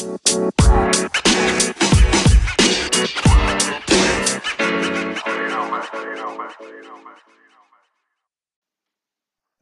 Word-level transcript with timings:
Hello, 0.00 0.14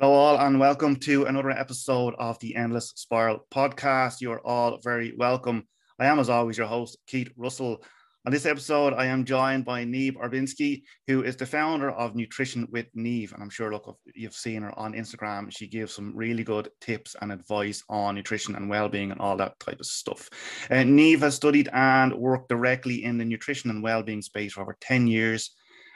all, 0.00 0.38
and 0.38 0.60
welcome 0.60 0.94
to 0.94 1.24
another 1.24 1.50
episode 1.50 2.14
of 2.20 2.38
the 2.38 2.54
Endless 2.54 2.92
Spiral 2.94 3.44
podcast. 3.52 4.20
You're 4.20 4.40
all 4.46 4.78
very 4.78 5.12
welcome. 5.16 5.66
I 5.98 6.06
am, 6.06 6.20
as 6.20 6.30
always, 6.30 6.56
your 6.56 6.68
host, 6.68 6.98
Keith 7.08 7.32
Russell. 7.36 7.82
On 8.28 8.32
this 8.32 8.44
episode, 8.44 8.92
I 8.92 9.06
am 9.06 9.24
joined 9.24 9.64
by 9.64 9.86
Niamh 9.86 10.16
Orbinski, 10.16 10.82
who 11.06 11.22
is 11.22 11.34
the 11.34 11.46
founder 11.46 11.90
of 11.92 12.14
Nutrition 12.14 12.68
with 12.70 12.84
Niamh. 12.94 13.32
And 13.32 13.42
I'm 13.42 13.48
sure, 13.48 13.72
look, 13.72 13.98
you've 14.14 14.34
seen 14.34 14.60
her 14.60 14.78
on 14.78 14.92
Instagram. 14.92 15.50
She 15.50 15.66
gives 15.66 15.94
some 15.94 16.14
really 16.14 16.44
good 16.44 16.68
tips 16.82 17.16
and 17.22 17.32
advice 17.32 17.82
on 17.88 18.16
nutrition 18.16 18.54
and 18.54 18.68
well-being 18.68 19.12
and 19.12 19.18
all 19.18 19.38
that 19.38 19.58
type 19.58 19.80
of 19.80 19.86
stuff. 19.86 20.28
Uh, 20.70 20.84
Niamh 20.84 21.20
has 21.20 21.36
studied 21.36 21.70
and 21.72 22.12
worked 22.12 22.50
directly 22.50 23.02
in 23.02 23.16
the 23.16 23.24
nutrition 23.24 23.70
and 23.70 23.82
well-being 23.82 24.20
space 24.20 24.52
for 24.52 24.60
over 24.60 24.76
10 24.78 25.06
years 25.06 25.54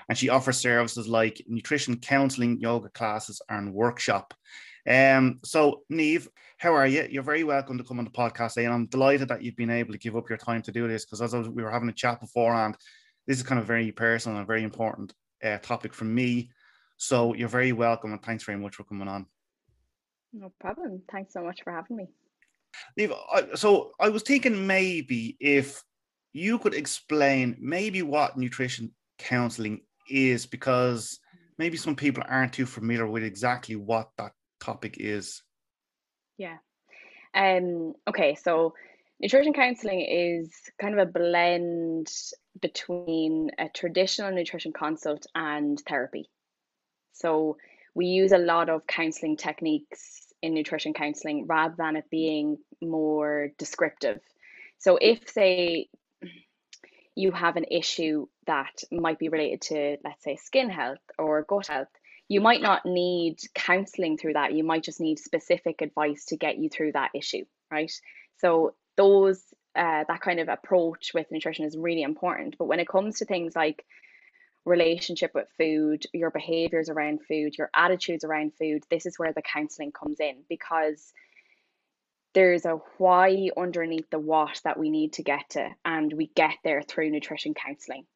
and 0.09 0.16
she 0.16 0.30
offers 0.30 0.57
services 0.57 1.07
like 1.07 1.43
nutrition 1.46 1.99
counseling, 1.99 2.59
yoga 2.60 2.88
classes, 2.88 3.43
and 3.51 3.74
workshop. 3.74 4.33
Um, 4.88 5.41
so 5.45 5.83
Niamh, 5.93 6.27
how 6.62 6.73
are 6.77 6.87
you? 6.87 7.09
You're 7.11 7.25
very 7.25 7.43
welcome 7.43 7.77
to 7.77 7.83
come 7.83 7.98
on 7.98 8.05
the 8.05 8.11
podcast 8.12 8.55
today, 8.55 8.66
and 8.66 8.75
I'm 8.75 8.87
delighted 8.87 9.27
that 9.29 9.43
you've 9.43 9.57
been 9.57 9.69
able 9.69 9.91
to 9.91 9.98
give 9.98 10.16
up 10.16 10.29
your 10.29 10.39
time 10.39 10.62
to 10.62 10.71
do 10.71 10.87
this 10.87 11.05
because 11.05 11.21
as 11.21 11.35
was, 11.35 11.48
we 11.48 11.61
were 11.61 11.73
having 11.73 11.88
a 11.88 11.93
chat 11.93 12.21
beforehand, 12.21 12.77
this 13.27 13.38
is 13.38 13.43
kind 13.43 13.61
of 13.61 13.66
very 13.66 13.91
personal 13.91 14.38
and 14.38 14.47
very 14.47 14.62
important 14.62 15.12
uh, 15.43 15.59
topic 15.59 15.93
for 15.93 16.05
me. 16.05 16.52
So 16.98 17.35
you're 17.35 17.48
very 17.48 17.73
welcome, 17.73 18.12
and 18.12 18.23
thanks 18.23 18.45
very 18.45 18.59
much 18.59 18.77
for 18.77 18.85
coming 18.85 19.09
on. 19.09 19.27
No 20.33 20.52
problem. 20.61 21.02
Thanks 21.11 21.33
so 21.33 21.43
much 21.43 21.62
for 21.65 21.73
having 21.73 21.97
me. 21.97 22.07
Niamh, 22.97 23.59
so 23.59 23.91
I 23.99 24.09
was 24.09 24.23
thinking 24.23 24.65
maybe 24.65 25.37
if 25.41 25.83
you 26.33 26.60
could 26.60 26.74
explain 26.74 27.57
maybe 27.59 28.02
what 28.02 28.38
nutrition 28.38 28.93
counseling 29.18 29.80
is 30.09 30.46
because 30.46 31.18
maybe 31.59 31.77
some 31.77 31.96
people 31.96 32.23
aren't 32.29 32.52
too 32.52 32.66
familiar 32.66 33.09
with 33.09 33.24
exactly 33.24 33.74
what 33.74 34.10
that 34.16 34.30
topic 34.60 34.99
is. 35.01 35.43
Yeah. 36.38 36.59
Um, 37.35 37.95
okay, 38.09 38.35
so 38.35 38.75
nutrition 39.21 39.52
counseling 39.52 40.01
is 40.01 40.51
kind 40.80 40.99
of 40.99 41.09
a 41.09 41.11
blend 41.11 42.09
between 42.61 43.51
a 43.59 43.69
traditional 43.69 44.33
nutrition 44.33 44.73
consult 44.73 45.27
and 45.35 45.80
therapy. 45.89 46.29
So 47.13 47.57
we 47.95 48.07
use 48.07 48.33
a 48.33 48.39
lot 48.39 48.69
of 48.69 48.87
counseling 48.87 49.37
techniques 49.37 50.27
in 50.43 50.55
nutrition 50.55 50.93
counseling 50.93 51.47
rather 51.47 51.74
than 51.77 51.97
it 51.97 52.11
being 52.11 52.59
more 52.80 53.51
descriptive. 53.59 54.21
So 54.79 54.99
if 55.01 55.29
say 55.30 55.89
you 57.15 57.30
have 57.30 57.57
an 57.57 57.67
issue 57.71 58.27
that 58.46 58.83
might 58.91 59.19
be 59.19 59.29
related 59.29 59.61
to, 59.61 59.96
let's 60.05 60.24
say, 60.24 60.37
skin 60.37 60.71
health 60.71 60.99
or 61.19 61.45
gut 61.49 61.69
health, 61.69 61.89
you 62.33 62.41
might 62.41 62.63
not 62.63 62.87
need 62.87 63.37
counseling 63.55 64.16
through 64.16 64.33
that. 64.33 64.55
You 64.55 64.65
might 64.65 64.83
just 64.83 65.00
need 65.00 65.19
specific 65.19 65.83
advice 65.83 66.25
to 66.27 66.37
get 66.39 66.56
you 66.56 66.71
through 66.71 66.93
that 66.93 67.11
issue, 67.15 67.44
right? 67.71 67.93
So 68.39 68.75
those 68.97 69.43
uh, 69.77 70.05
that 70.09 70.22
kind 70.22 70.41
of 70.41 70.49
approach 70.49 71.12
with 71.12 71.31
nutrition 71.31 71.66
is 71.66 71.77
really 71.77 72.00
important. 72.00 72.56
But 72.59 72.69
when 72.69 72.81
it 72.81 72.89
comes 72.89 73.19
to 73.19 73.27
things 73.27 73.55
like 73.55 73.84
relationship 74.65 75.33
with 75.34 75.47
food, 75.59 76.05
your 76.15 76.31
behaviors 76.31 76.89
around 76.89 77.21
food, 77.28 77.59
your 77.59 77.69
attitudes 77.75 78.25
around 78.25 78.53
food, 78.59 78.83
this 78.91 79.05
is 79.05 79.19
where 79.19 79.34
the 79.34 79.43
counseling 79.43 79.93
comes 79.93 80.19
in 80.19 80.37
because 80.49 81.12
there's 82.33 82.65
a 82.65 82.81
why 82.97 83.50
underneath 83.59 84.09
the 84.09 84.19
what 84.19 84.59
that 84.65 84.78
we 84.78 84.89
need 84.89 85.12
to 85.15 85.22
get 85.22 85.50
to, 85.50 85.69
and 85.84 86.11
we 86.15 86.31
get 86.34 86.55
there 86.65 86.81
through 86.81 87.11
nutrition 87.11 87.53
counseling. 87.53 88.06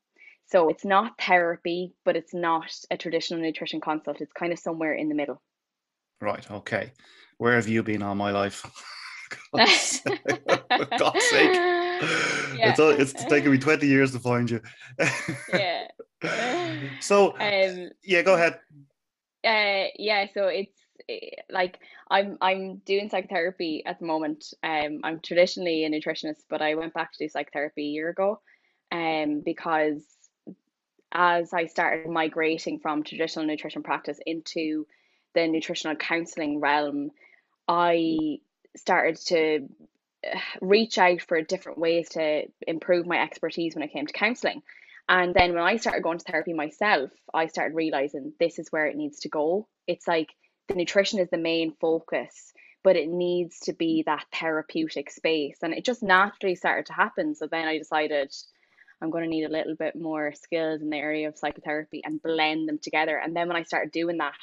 So 0.47 0.69
it's 0.69 0.85
not 0.85 1.21
therapy, 1.21 1.95
but 2.05 2.17
it's 2.17 2.35
not 2.35 2.73
a 2.91 2.97
traditional 2.97 3.41
nutrition 3.41 3.81
consult. 3.81 4.21
It's 4.21 4.33
kind 4.33 4.53
of 4.53 4.59
somewhere 4.59 4.95
in 4.95 5.09
the 5.09 5.15
middle. 5.15 5.43
Right. 6.21 6.49
Okay. 6.51 6.93
Where 7.39 7.55
have 7.55 7.69
you 7.69 7.83
been 7.83 8.03
all 8.03 8.15
my 8.15 8.31
life? 8.31 8.65
God's 9.53 9.73
sake. 9.73 10.25
God's 10.99 11.25
sake. 11.25 11.55
Yeah. 12.57 12.75
It's, 12.79 13.13
it's 13.13 13.25
taken 13.25 13.51
me 13.51 13.59
20 13.59 13.87
years 13.87 14.13
to 14.13 14.21
find 14.21 14.49
you. 14.49 14.61
yeah. 15.53 15.89
So, 17.01 17.33
um, 17.39 17.91
yeah, 18.05 18.23
go 18.23 18.35
ahead. 18.35 18.61
Uh, 19.45 19.91
yeah, 19.99 20.27
so 20.33 20.47
it's 20.47 20.87
Eh, 21.09 21.31
like 21.51 21.79
I'm 22.11 22.39
I'm 22.41 22.79
doing 22.85 23.09
psychotherapy 23.09 23.85
at 23.87 23.99
the 23.99 24.07
moment. 24.07 24.53
Um, 24.63 25.01
I'm 25.05 25.21
traditionally 25.21 25.85
a 25.85 25.91
nutritionist, 25.91 26.45
but 26.49 26.63
I 26.63 26.75
went 26.75 26.95
back 26.95 27.13
to 27.13 27.25
do 27.25 27.29
psychotherapy 27.29 27.83
a 27.83 27.91
year 27.91 28.09
ago, 28.11 28.41
um, 28.93 29.43
because 29.45 30.03
as 31.17 31.55
I 31.55 31.65
started 31.65 32.11
migrating 32.11 32.79
from 32.79 33.03
traditional 33.03 33.47
nutrition 33.47 33.83
practice 33.83 34.21
into 34.27 34.87
the 35.35 35.49
nutritional 35.49 35.97
counseling 35.97 36.61
realm, 36.61 37.11
I 37.67 38.41
started 38.77 39.17
to 39.29 39.69
eh, 40.23 40.41
reach 40.61 40.99
out 40.99 41.23
for 41.23 41.41
different 41.41 41.79
ways 41.79 42.11
to 42.11 42.43
improve 42.67 43.07
my 43.07 43.23
expertise 43.23 43.75
when 43.75 43.83
it 43.83 43.93
came 43.93 44.07
to 44.07 44.13
counseling. 44.13 44.63
And 45.09 45.33
then 45.35 45.55
when 45.55 45.63
I 45.63 45.79
started 45.79 46.03
going 46.03 46.19
to 46.19 46.25
therapy 46.25 46.53
myself, 46.53 47.11
I 47.33 47.47
started 47.47 47.75
realizing 47.75 48.35
this 48.39 48.59
is 48.59 48.71
where 48.71 48.87
it 48.87 48.97
needs 48.97 49.21
to 49.21 49.31
go. 49.31 49.67
It's 49.87 50.07
like 50.07 50.35
the 50.69 50.75
nutrition 50.75 51.19
is 51.19 51.31
the 51.31 51.39
main 51.39 51.73
focus, 51.81 52.53
but 52.85 52.97
it 52.97 53.09
needs 53.09 53.61
to 53.61 53.73
be 53.73 54.03
that 54.05 54.27
therapeutic 54.35 55.11
space. 55.11 55.59
And 55.63 55.73
it 55.73 55.85
just 55.87 56.03
naturally 56.03 56.57
started 56.57 56.87
to 56.87 56.93
happen. 56.93 57.35
So 57.35 57.47
then 57.47 57.67
I 57.67 57.79
decided 57.79 58.35
I'm 59.03 59.11
going 59.11 59.25
to 59.25 59.31
need 59.31 59.45
a 59.45 59.51
little 59.51 59.75
bit 59.75 59.95
more 59.95 60.33
skills 60.33 60.81
in 60.81 60.91
the 60.91 60.97
area 60.97 61.29
of 61.29 61.37
psychotherapy 61.37 62.03
and 62.05 62.23
blend 62.23 62.69
them 62.69 62.79
together. 62.83 63.19
And 63.23 63.37
then 63.37 63.49
when 63.49 63.57
I 63.57 63.63
started 63.63 63.93
doing 63.93 64.19
that, 64.19 64.35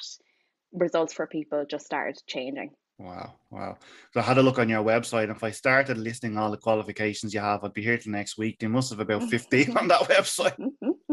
results 0.72 1.12
for 1.12 1.26
people 1.26 1.64
just 1.68 1.86
started 1.86 2.20
changing. 2.26 2.70
Wow, 2.98 3.34
wow. 3.50 3.76
So 4.12 4.20
I 4.20 4.22
had 4.22 4.38
a 4.38 4.42
look 4.42 4.60
on 4.60 4.68
your 4.68 4.84
website. 4.84 5.28
If 5.28 5.42
I 5.42 5.50
started 5.50 5.98
listing 5.98 6.38
all 6.38 6.50
the 6.50 6.56
qualifications 6.56 7.34
you 7.34 7.40
have, 7.40 7.64
I'd 7.64 7.72
be 7.72 7.82
here 7.82 7.98
till 7.98 8.12
next 8.12 8.38
week. 8.38 8.58
They 8.60 8.68
must 8.68 8.90
have 8.90 9.00
about 9.00 9.22
15 9.30 9.76
on 9.76 9.88
that 9.88 10.02
website. 10.02 10.56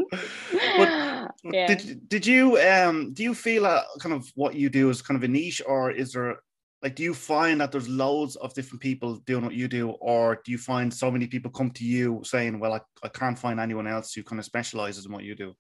but 0.06 1.31
yeah. 1.44 1.68
did 1.68 2.08
did 2.08 2.28
you 2.28 2.59
um 2.59 3.13
do 3.13 3.23
you 3.23 3.34
feel 3.34 3.66
uh, 3.66 3.81
kind 4.00 4.13
of 4.13 4.28
what 4.35 4.53
you 4.53 4.69
do 4.69 4.90
is 4.90 5.02
kind 5.02 5.18
of 5.18 5.23
a 5.23 5.28
niche 5.28 5.62
or 5.66 5.90
is 5.90 6.13
there 6.13 6.38
like 6.81 6.96
do 6.96 7.03
you 7.03 7.14
find 7.14 7.62
that 7.62 7.72
there's 7.72 7.88
loads 7.88 8.36
of 8.38 8.53
different 8.53 8.81
people 8.81 9.16
doing 9.25 9.44
what 9.44 9.53
you 9.53 9.68
do 9.68 9.90
or 10.02 10.42
do 10.44 10.52
you 10.52 10.58
find 10.58 10.94
so 10.94 11.12
many 11.12 11.28
people 11.28 11.52
come 11.52 11.72
to 11.72 11.86
you 11.86 12.22
saying 12.24 12.59
well 12.59 12.74
I, 12.74 12.81
I 13.03 13.09
can't 13.09 13.38
find 13.38 13.59
anyone 13.59 13.88
else 13.88 14.14
who 14.14 14.24
kind 14.24 14.40
of 14.40 14.46
specializes 14.46 15.06
in 15.06 15.12
what 15.12 15.24
you 15.24 15.36
do 15.36 15.56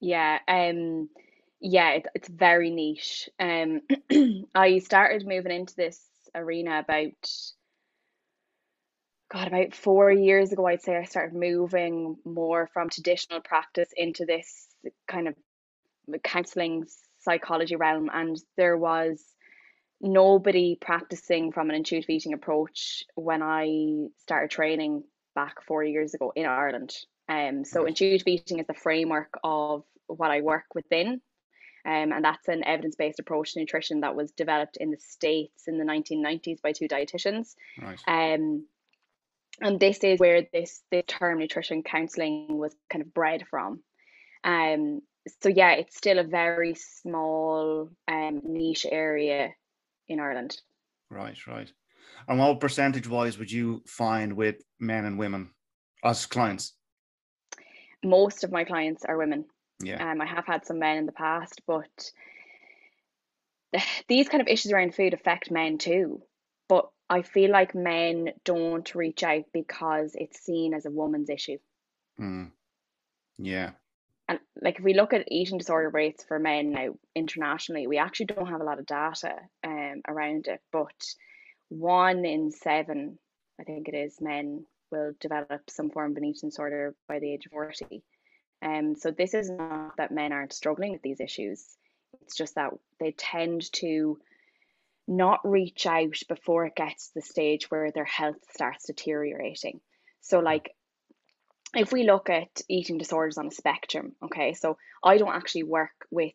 yeah 0.00 0.38
um 0.48 1.08
yeah 1.60 1.90
it, 1.90 2.06
it's 2.14 2.28
very 2.28 2.70
niche 2.70 3.28
um 3.38 3.80
i 4.54 4.78
started 4.78 5.26
moving 5.26 5.52
into 5.52 5.74
this 5.76 6.00
arena 6.34 6.78
about 6.78 7.12
God, 9.32 9.48
about 9.48 9.74
four 9.74 10.12
years 10.12 10.52
ago, 10.52 10.66
I'd 10.66 10.82
say 10.82 10.94
I 10.94 11.04
started 11.04 11.34
moving 11.34 12.16
more 12.22 12.68
from 12.74 12.90
traditional 12.90 13.40
practice 13.40 13.88
into 13.96 14.26
this 14.26 14.68
kind 15.08 15.26
of 15.26 15.34
counseling 16.22 16.84
psychology 17.20 17.76
realm. 17.76 18.10
And 18.12 18.36
there 18.58 18.76
was 18.76 19.24
nobody 20.02 20.76
practicing 20.80 21.52
from 21.52 21.70
an 21.70 21.76
intuitive 21.76 22.10
eating 22.10 22.34
approach 22.34 23.04
when 23.14 23.42
I 23.42 24.08
started 24.18 24.50
training 24.50 25.04
back 25.34 25.62
four 25.62 25.82
years 25.84 26.14
ago 26.14 26.32
in 26.34 26.44
Ireland. 26.44 26.92
Um, 27.28 27.64
so 27.64 27.86
intuitive 27.86 28.26
eating 28.26 28.58
is 28.58 28.66
the 28.66 28.74
framework 28.74 29.38
of 29.44 29.84
what 30.08 30.30
I 30.30 30.40
work 30.40 30.64
within. 30.74 31.20
Um, 31.84 32.12
and 32.12 32.24
that's 32.24 32.48
an 32.48 32.64
evidence-based 32.64 33.18
approach 33.18 33.54
to 33.54 33.60
nutrition 33.60 34.00
that 34.00 34.14
was 34.14 34.30
developed 34.32 34.76
in 34.76 34.90
the 34.90 34.98
States 34.98 35.64
in 35.66 35.78
the 35.78 35.84
1990s 35.84 36.60
by 36.62 36.72
two 36.72 36.86
dietitians. 36.86 37.54
Right. 37.80 37.98
Um, 38.06 38.66
and 39.60 39.78
this 39.78 39.98
is 39.98 40.18
where 40.18 40.46
this 40.52 40.82
this 40.90 41.04
term 41.06 41.38
nutrition 41.38 41.82
counseling 41.82 42.46
was 42.58 42.74
kind 42.90 43.02
of 43.02 43.12
bred 43.12 43.44
from 43.48 43.80
um 44.44 45.00
so 45.40 45.48
yeah 45.48 45.72
it's 45.72 45.96
still 45.96 46.18
a 46.18 46.24
very 46.24 46.74
small 46.74 47.90
um 48.08 48.40
niche 48.44 48.86
area 48.90 49.50
in 50.12 50.20
ireland 50.20 50.60
right 51.10 51.46
right 51.46 51.72
and 52.28 52.38
what 52.38 52.60
percentage 52.60 53.08
wise 53.08 53.38
would 53.38 53.50
you 53.50 53.82
find 53.86 54.34
with 54.34 54.56
men 54.78 55.04
and 55.04 55.18
women 55.18 55.50
as 56.04 56.26
clients 56.26 56.74
most 58.04 58.44
of 58.44 58.52
my 58.52 58.64
clients 58.64 59.04
are 59.04 59.16
women 59.16 59.44
yeah 59.82 60.10
um 60.10 60.20
i 60.20 60.26
have 60.26 60.46
had 60.46 60.64
some 60.64 60.78
men 60.78 60.98
in 60.98 61.06
the 61.06 61.12
past 61.12 61.60
but 61.66 62.10
these 64.08 64.28
kind 64.28 64.40
of 64.40 64.48
issues 64.48 64.72
around 64.72 64.94
food 64.94 65.14
affect 65.14 65.50
men 65.50 65.78
too 65.78 66.22
but 66.68 66.88
I 67.10 67.20
feel 67.20 67.50
like 67.50 67.74
men 67.74 68.30
don't 68.42 68.94
reach 68.94 69.22
out 69.22 69.44
because 69.52 70.12
it's 70.14 70.40
seen 70.40 70.72
as 70.72 70.86
a 70.86 70.90
woman's 70.90 71.28
issue. 71.28 71.58
Mm. 72.18 72.52
Yeah. 73.36 73.72
And 74.32 74.40
like 74.62 74.78
if 74.78 74.84
we 74.84 74.94
look 74.94 75.12
at 75.12 75.30
eating 75.30 75.58
disorder 75.58 75.90
rates 75.90 76.24
for 76.24 76.38
men 76.38 76.70
now 76.70 76.94
internationally, 77.14 77.86
we 77.86 77.98
actually 77.98 78.26
don't 78.26 78.48
have 78.48 78.60
a 78.60 78.64
lot 78.64 78.78
of 78.78 78.86
data 78.86 79.34
um, 79.62 80.00
around 80.08 80.46
it, 80.48 80.60
but 80.72 81.04
one 81.68 82.24
in 82.24 82.50
seven 82.50 83.18
I 83.60 83.64
think 83.64 83.88
it 83.88 83.94
is, 83.94 84.20
men 84.20 84.64
will 84.90 85.12
develop 85.20 85.68
some 85.68 85.90
form 85.90 86.12
of 86.12 86.16
an 86.16 86.24
eating 86.24 86.48
disorder 86.48 86.94
by 87.06 87.18
the 87.18 87.32
age 87.32 87.46
of 87.46 87.52
40. 87.52 88.02
Um, 88.64 88.96
so 88.96 89.10
this 89.10 89.34
is 89.34 89.50
not 89.50 89.96
that 89.98 90.10
men 90.10 90.32
aren't 90.32 90.52
struggling 90.52 90.92
with 90.92 91.02
these 91.02 91.20
issues. 91.20 91.76
It's 92.22 92.36
just 92.36 92.54
that 92.54 92.70
they 92.98 93.12
tend 93.12 93.70
to 93.74 94.18
not 95.06 95.40
reach 95.44 95.86
out 95.86 96.18
before 96.28 96.66
it 96.66 96.76
gets 96.76 97.08
to 97.08 97.14
the 97.16 97.22
stage 97.22 97.70
where 97.70 97.90
their 97.90 98.04
health 98.04 98.38
starts 98.52 98.86
deteriorating. 98.86 99.80
So, 100.20 100.40
like, 100.40 100.74
if 101.74 101.92
we 101.92 102.04
look 102.04 102.28
at 102.30 102.60
eating 102.68 102.98
disorders 102.98 103.38
on 103.38 103.46
a 103.46 103.50
spectrum, 103.50 104.14
okay, 104.22 104.52
so 104.54 104.76
I 105.02 105.18
don't 105.18 105.34
actually 105.34 105.64
work 105.64 106.06
with 106.10 106.34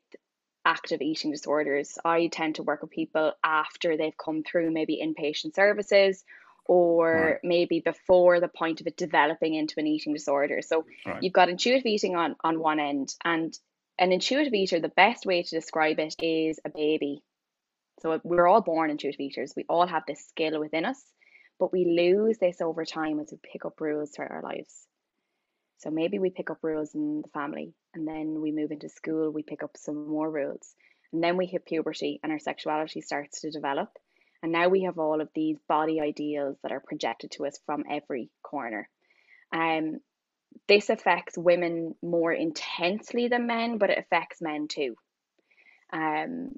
active 0.66 1.01
eating 1.01 1.31
disorders. 1.31 1.98
I 2.04 2.28
tend 2.28 2.56
to 2.56 2.63
work 2.63 2.81
with 2.81 2.92
people 2.92 3.34
after 3.44 3.95
they've 3.95 4.18
come 4.18 4.44
through 4.44 4.72
maybe 4.72 5.01
inpatient 5.01 5.56
services 5.56 6.24
or 6.66 7.13
right. 7.13 7.39
maybe 7.44 7.80
before 7.80 8.39
the 8.39 8.50
point 8.50 8.81
of 8.81 8.88
it 8.88 8.98
developing 8.98 9.54
into 9.54 9.75
an 9.80 9.88
eating 9.88 10.13
disorder. 10.13 10.62
So 10.62 10.86
right. 11.06 11.24
you've 11.24 11.34
got 11.34 11.50
intuitive 11.50 11.86
eating 11.86 12.16
on, 12.16 12.36
on 12.44 12.60
one 12.60 12.80
end, 12.80 13.16
and 13.24 13.57
an 13.98 14.12
intuitive 14.12 14.54
eater, 14.54 14.80
the 14.80 14.90
best 14.90 15.25
way 15.25 15.44
to 15.44 15.56
describe 15.56 16.00
it 16.00 16.16
is 16.19 16.60
a 16.66 16.69
baby. 16.69 17.24
So 18.01 18.19
we're 18.24 18.48
all 18.48 18.62
born 18.62 18.92
intuitive 18.92 19.22
eaters. 19.22 19.54
We 19.56 19.66
all 19.69 19.88
have 19.88 20.04
this 20.06 20.28
skill 20.28 20.60
within 20.60 20.86
us, 20.86 21.01
but 21.57 21.72
we 21.72 21.86
lose 21.86 22.38
this 22.38 22.62
over 22.62 22.86
time 22.86 23.19
as 23.19 23.30
we 23.31 23.40
pick 23.42 23.66
up 23.66 23.80
rules 23.80 24.12
throughout 24.12 24.31
our 24.31 24.44
lives. 24.44 24.86
So 25.77 25.91
maybe 25.91 26.19
we 26.19 26.29
pick 26.29 26.50
up 26.50 26.59
rules 26.63 26.95
in 26.95 27.21
the 27.21 27.29
family, 27.29 27.74
and 27.94 28.07
then 28.07 28.41
we 28.41 28.51
move 28.51 28.71
into 28.71 28.89
school, 28.89 29.31
we 29.31 29.44
pick 29.44 29.63
up 29.63 29.77
some 29.77 30.07
more 30.07 30.29
rules. 30.29 30.74
And 31.13 31.24
then 31.24 31.38
we 31.38 31.45
hit 31.45 31.65
puberty, 31.65 32.19
and 32.24 32.31
our 32.31 32.39
sexuality 32.39 33.01
starts 33.01 33.41
to 33.41 33.51
develop. 33.51 33.89
And 34.41 34.51
now 34.51 34.69
we 34.69 34.83
have 34.83 35.00
all 35.00 35.21
of 35.21 35.29
these 35.33 35.57
body 35.68 36.00
ideals 36.01 36.57
that 36.63 36.71
are 36.71 36.79
projected 36.79 37.31
to 37.31 37.45
us 37.45 37.59
from 37.65 37.83
every 37.89 38.29
corner. 38.44 38.89
Um, 39.53 40.00
this 40.68 40.89
affects 40.89 41.38
women 41.38 41.95
more 42.01 42.31
intensely 42.31 43.27
than 43.27 43.47
men, 43.47 43.77
but 43.77 43.89
it 43.89 43.97
affects 43.97 44.41
men 44.41 44.68
too. 44.68 44.95
Um, 45.94 46.51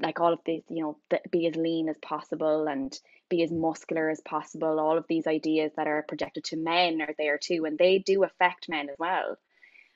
like 0.00 0.20
all 0.20 0.32
of 0.32 0.40
these, 0.44 0.62
you 0.68 0.82
know, 0.82 1.18
be 1.30 1.46
as 1.46 1.56
lean 1.56 1.88
as 1.88 1.98
possible 1.98 2.66
and 2.66 2.98
be 3.28 3.42
as 3.42 3.50
muscular 3.50 4.10
as 4.10 4.20
possible. 4.20 4.80
All 4.80 4.98
of 4.98 5.06
these 5.08 5.26
ideas 5.26 5.72
that 5.76 5.86
are 5.86 6.04
projected 6.06 6.44
to 6.44 6.56
men 6.56 7.00
are 7.00 7.14
there 7.18 7.38
too, 7.38 7.64
and 7.64 7.78
they 7.78 7.98
do 7.98 8.24
affect 8.24 8.68
men 8.68 8.88
as 8.88 8.96
well. 8.98 9.36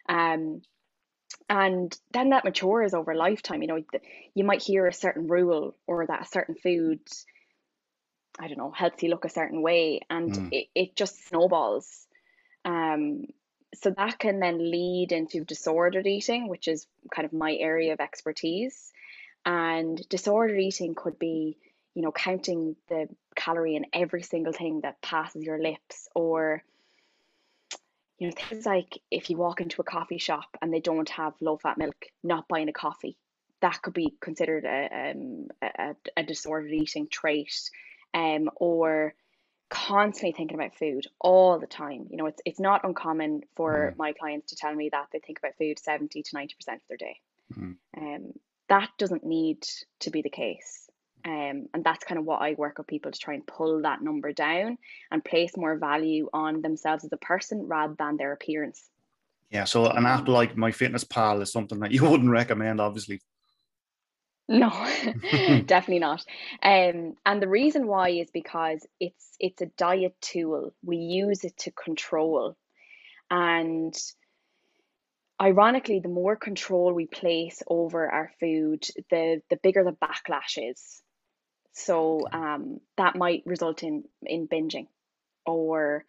Um, 0.08 0.62
and 1.48 1.96
then 2.12 2.30
that 2.30 2.44
matures 2.44 2.94
over 2.94 3.14
lifetime. 3.14 3.62
You 3.62 3.68
know, 3.68 3.84
you 4.34 4.44
might 4.44 4.62
hear 4.62 4.86
a 4.86 4.92
certain 4.92 5.26
rule 5.26 5.76
or 5.86 6.06
that 6.06 6.22
a 6.22 6.28
certain 6.28 6.54
food, 6.54 7.00
I 8.38 8.48
don't 8.48 8.58
know, 8.58 8.70
helps 8.70 9.02
you 9.02 9.10
look 9.10 9.24
a 9.24 9.30
certain 9.30 9.62
way, 9.62 10.00
and 10.08 10.32
mm. 10.32 10.48
it, 10.52 10.68
it 10.74 10.96
just 10.96 11.26
snowballs. 11.26 12.06
Um, 12.64 13.24
so 13.74 13.90
that 13.90 14.18
can 14.18 14.38
then 14.38 14.70
lead 14.70 15.12
into 15.12 15.44
disordered 15.44 16.06
eating, 16.06 16.48
which 16.48 16.68
is 16.68 16.86
kind 17.12 17.26
of 17.26 17.32
my 17.32 17.52
area 17.54 17.92
of 17.92 18.00
expertise. 18.00 18.92
And 19.44 20.00
disordered 20.08 20.58
eating 20.58 20.94
could 20.94 21.18
be, 21.18 21.58
you 21.94 22.02
know, 22.02 22.12
counting 22.12 22.76
the 22.88 23.08
calorie 23.36 23.76
in 23.76 23.86
every 23.92 24.22
single 24.22 24.52
thing 24.52 24.80
that 24.80 25.02
passes 25.02 25.44
your 25.44 25.60
lips, 25.60 26.08
or, 26.14 26.62
you 28.18 28.28
know, 28.28 28.34
things 28.36 28.64
like 28.64 29.00
if 29.10 29.28
you 29.30 29.36
walk 29.36 29.60
into 29.60 29.80
a 29.80 29.84
coffee 29.84 30.18
shop 30.18 30.56
and 30.62 30.72
they 30.72 30.80
don't 30.80 31.10
have 31.10 31.34
low 31.40 31.56
fat 31.56 31.78
milk, 31.78 32.06
not 32.22 32.48
buying 32.48 32.68
a 32.68 32.72
coffee. 32.72 33.16
That 33.60 33.80
could 33.80 33.94
be 33.94 34.14
considered 34.20 34.64
a, 34.64 35.12
um, 35.12 35.48
a, 35.62 35.94
a 36.16 36.22
disordered 36.22 36.72
eating 36.72 37.08
trait. 37.08 37.70
Um, 38.12 38.48
or 38.56 39.14
constantly 39.74 40.32
thinking 40.32 40.54
about 40.54 40.76
food 40.76 41.06
all 41.18 41.58
the 41.58 41.66
time. 41.66 42.06
You 42.10 42.16
know, 42.16 42.26
it's 42.26 42.40
it's 42.44 42.60
not 42.60 42.84
uncommon 42.84 43.42
for 43.56 43.92
mm. 43.92 43.98
my 43.98 44.12
clients 44.12 44.50
to 44.50 44.56
tell 44.56 44.74
me 44.74 44.90
that 44.90 45.08
they 45.12 45.18
think 45.18 45.38
about 45.38 45.56
food 45.58 45.78
70 45.78 46.22
to 46.22 46.36
90% 46.36 46.48
of 46.74 46.80
their 46.88 46.96
day. 46.96 47.20
Mm. 47.58 47.76
Um, 47.96 48.32
that 48.68 48.90
doesn't 48.98 49.24
need 49.24 49.66
to 50.00 50.10
be 50.10 50.22
the 50.22 50.30
case. 50.30 50.88
Um, 51.26 51.68
and 51.72 51.82
that's 51.82 52.04
kind 52.04 52.18
of 52.18 52.26
what 52.26 52.42
I 52.42 52.54
work 52.54 52.76
with 52.76 52.86
people 52.86 53.10
to 53.10 53.18
try 53.18 53.34
and 53.34 53.46
pull 53.46 53.80
that 53.82 54.02
number 54.02 54.32
down 54.32 54.76
and 55.10 55.24
place 55.24 55.56
more 55.56 55.76
value 55.76 56.28
on 56.34 56.60
themselves 56.60 57.04
as 57.04 57.12
a 57.12 57.16
person 57.16 57.66
rather 57.66 57.94
than 57.98 58.18
their 58.18 58.32
appearance. 58.32 58.90
Yeah, 59.50 59.64
so 59.64 59.86
an 59.86 60.04
app 60.04 60.28
like 60.28 60.56
My 60.56 60.72
Fitness 60.72 61.04
Pal 61.04 61.40
is 61.40 61.52
something 61.52 61.80
that 61.80 61.92
you 61.92 62.04
wouldn't 62.10 62.30
recommend, 62.30 62.80
obviously. 62.80 63.20
No, 64.48 64.68
definitely 65.66 66.00
not. 66.00 66.24
Um, 66.62 67.14
and 67.24 67.40
the 67.40 67.48
reason 67.48 67.86
why 67.86 68.10
is 68.10 68.30
because 68.30 68.86
it's 69.00 69.36
it's 69.40 69.62
a 69.62 69.70
diet 69.78 70.14
tool. 70.20 70.74
We 70.82 70.96
use 70.98 71.44
it 71.44 71.56
to 71.58 71.70
control, 71.70 72.56
and 73.30 73.94
ironically, 75.40 76.00
the 76.00 76.08
more 76.08 76.36
control 76.36 76.92
we 76.92 77.06
place 77.06 77.62
over 77.66 78.10
our 78.10 78.30
food, 78.40 78.84
the 79.10 79.42
the 79.50 79.56
bigger 79.62 79.84
the 79.84 79.92
backlash 79.92 80.58
is. 80.58 81.02
So 81.72 82.28
um, 82.32 82.80
that 82.96 83.16
might 83.16 83.42
result 83.46 83.82
in 83.82 84.04
in 84.22 84.48
binging, 84.48 84.86
or 85.44 86.04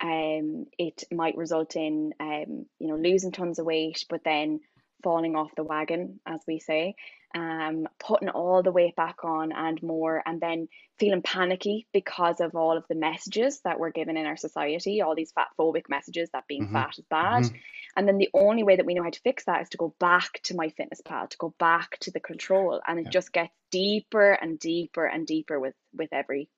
um, 0.00 0.66
it 0.78 1.04
might 1.12 1.36
result 1.36 1.76
in 1.76 2.12
um, 2.20 2.66
you 2.78 2.88
know 2.88 2.96
losing 2.96 3.32
tons 3.32 3.58
of 3.58 3.66
weight, 3.66 4.04
but 4.08 4.24
then 4.24 4.60
falling 5.02 5.36
off 5.36 5.54
the 5.56 5.64
wagon, 5.64 6.20
as 6.26 6.40
we 6.46 6.58
say 6.58 6.94
um, 7.34 7.86
putting 7.98 8.28
all 8.28 8.62
the 8.62 8.72
weight 8.72 8.96
back 8.96 9.24
on 9.24 9.52
and 9.52 9.82
more, 9.82 10.22
and 10.26 10.40
then 10.40 10.68
feeling 10.98 11.22
panicky 11.22 11.86
because 11.92 12.40
of 12.40 12.54
all 12.54 12.76
of 12.76 12.84
the 12.88 12.94
messages 12.94 13.60
that 13.64 13.78
we're 13.78 13.90
given 13.90 14.16
in 14.16 14.26
our 14.26 14.36
society, 14.36 15.00
all 15.00 15.14
these 15.14 15.32
fat 15.32 15.48
phobic 15.58 15.88
messages 15.88 16.28
that 16.32 16.46
being 16.48 16.64
mm-hmm. 16.64 16.74
fat 16.74 16.98
is 16.98 17.04
bad. 17.08 17.44
Mm-hmm. 17.44 17.56
And 17.96 18.08
then 18.08 18.18
the 18.18 18.30
only 18.34 18.62
way 18.62 18.76
that 18.76 18.86
we 18.86 18.94
know 18.94 19.02
how 19.02 19.10
to 19.10 19.20
fix 19.20 19.44
that 19.44 19.62
is 19.62 19.68
to 19.70 19.76
go 19.76 19.94
back 19.98 20.40
to 20.44 20.54
MyFitnessPal, 20.54 21.30
to 21.30 21.38
go 21.38 21.54
back 21.58 21.98
to 22.00 22.10
the 22.10 22.20
control. 22.20 22.80
And 22.86 22.98
it 22.98 23.06
yeah. 23.06 23.10
just 23.10 23.32
gets 23.32 23.52
deeper 23.70 24.32
and 24.32 24.58
deeper 24.58 25.06
and 25.06 25.26
deeper 25.26 25.58
with 25.58 25.74
with 25.94 26.12
every 26.12 26.48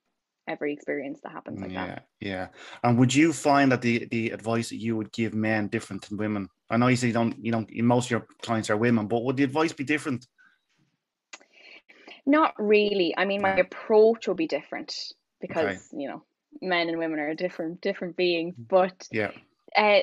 every 0.49 0.73
experience 0.73 1.21
that 1.23 1.33
happens 1.33 1.61
like 1.61 1.71
yeah, 1.71 1.87
that. 1.87 2.06
Yeah. 2.21 2.49
And 2.83 2.99
would 2.99 3.15
you 3.15 3.33
find 3.33 3.73
that 3.73 3.83
the 3.83 4.06
the 4.06 4.31
advice 4.31 4.71
that 4.71 4.77
you 4.77 4.97
would 4.97 5.12
give 5.12 5.35
men 5.35 5.69
different 5.69 6.09
than 6.09 6.19
women? 6.19 6.49
I 6.71 6.77
know 6.77 6.89
you 6.89 6.97
say 6.97 7.09
you 7.09 7.12
don't 7.12 7.37
you 7.44 7.53
don't 7.53 7.71
most 7.83 8.06
of 8.06 8.11
your 8.11 8.27
clients 8.43 8.71
are 8.71 8.77
women, 8.77 9.06
but 9.06 9.25
would 9.25 9.37
the 9.37 9.44
advice 9.44 9.73
be 9.73 9.85
different? 9.85 10.27
Not 12.25 12.55
really. 12.59 13.15
I 13.17 13.25
mean, 13.25 13.43
my 13.43 13.56
approach 13.56 14.29
will 14.29 14.35
be 14.35 14.47
different 14.47 14.94
because 15.41 15.65
okay. 15.65 15.79
you 15.93 16.09
know 16.09 16.23
men 16.61 16.89
and 16.89 16.99
women 16.99 17.19
are 17.19 17.35
different 17.35 17.81
different 17.81 18.17
beings. 18.17 18.55
But 18.56 19.08
yeah, 19.11 19.32
uh, 19.77 20.01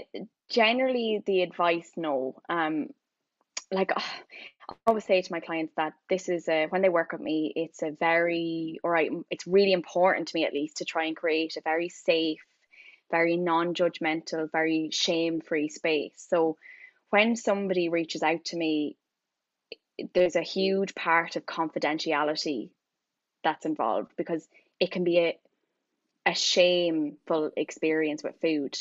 generally 0.49 1.23
the 1.25 1.41
advice 1.41 1.91
no. 1.95 2.41
Um, 2.49 2.89
like 3.71 3.91
I 3.95 4.03
always 4.87 5.05
say 5.05 5.21
to 5.21 5.31
my 5.31 5.39
clients 5.39 5.73
that 5.77 5.93
this 6.09 6.29
is 6.29 6.47
a 6.47 6.67
when 6.67 6.81
they 6.81 6.89
work 6.89 7.11
with 7.11 7.21
me, 7.21 7.51
it's 7.55 7.81
a 7.83 7.91
very 7.91 8.79
all 8.83 8.91
right. 8.91 9.11
It's 9.29 9.47
really 9.47 9.73
important 9.73 10.27
to 10.27 10.35
me 10.35 10.45
at 10.45 10.53
least 10.53 10.77
to 10.77 10.85
try 10.85 11.05
and 11.05 11.15
create 11.15 11.57
a 11.57 11.61
very 11.61 11.89
safe, 11.89 12.41
very 13.11 13.37
non-judgmental, 13.37 14.51
very 14.51 14.89
shame-free 14.91 15.69
space. 15.69 16.25
So 16.29 16.57
when 17.09 17.35
somebody 17.35 17.89
reaches 17.89 18.23
out 18.23 18.45
to 18.45 18.57
me 18.57 18.95
there's 20.13 20.35
a 20.35 20.41
huge 20.41 20.95
part 20.95 21.35
of 21.35 21.45
confidentiality 21.45 22.69
that's 23.43 23.65
involved 23.65 24.11
because 24.17 24.47
it 24.79 24.91
can 24.91 25.03
be 25.03 25.19
a, 25.19 25.37
a 26.25 26.33
shameful 26.33 27.51
experience 27.55 28.23
with 28.23 28.39
food, 28.41 28.77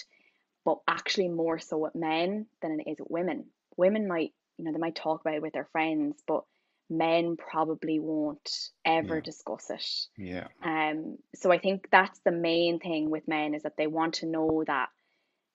but 0.64 0.78
actually 0.86 1.28
more 1.28 1.58
so 1.58 1.78
with 1.78 1.94
men 1.94 2.46
than 2.62 2.80
it 2.80 2.90
is 2.90 2.98
with 2.98 3.10
women. 3.10 3.46
Women 3.76 4.06
might, 4.06 4.32
you 4.58 4.64
know, 4.64 4.72
they 4.72 4.78
might 4.78 4.96
talk 4.96 5.20
about 5.20 5.34
it 5.34 5.42
with 5.42 5.52
their 5.52 5.68
friends, 5.72 6.22
but 6.26 6.44
men 6.90 7.36
probably 7.36 7.98
won't 7.98 8.70
ever 8.84 9.16
yeah. 9.16 9.20
discuss 9.22 9.70
it. 9.70 9.86
Yeah. 10.16 10.48
Um. 10.62 11.18
So 11.34 11.50
I 11.50 11.58
think 11.58 11.88
that's 11.90 12.20
the 12.24 12.32
main 12.32 12.80
thing 12.80 13.10
with 13.10 13.28
men 13.28 13.54
is 13.54 13.62
that 13.62 13.76
they 13.76 13.86
want 13.86 14.14
to 14.14 14.26
know 14.26 14.64
that 14.66 14.88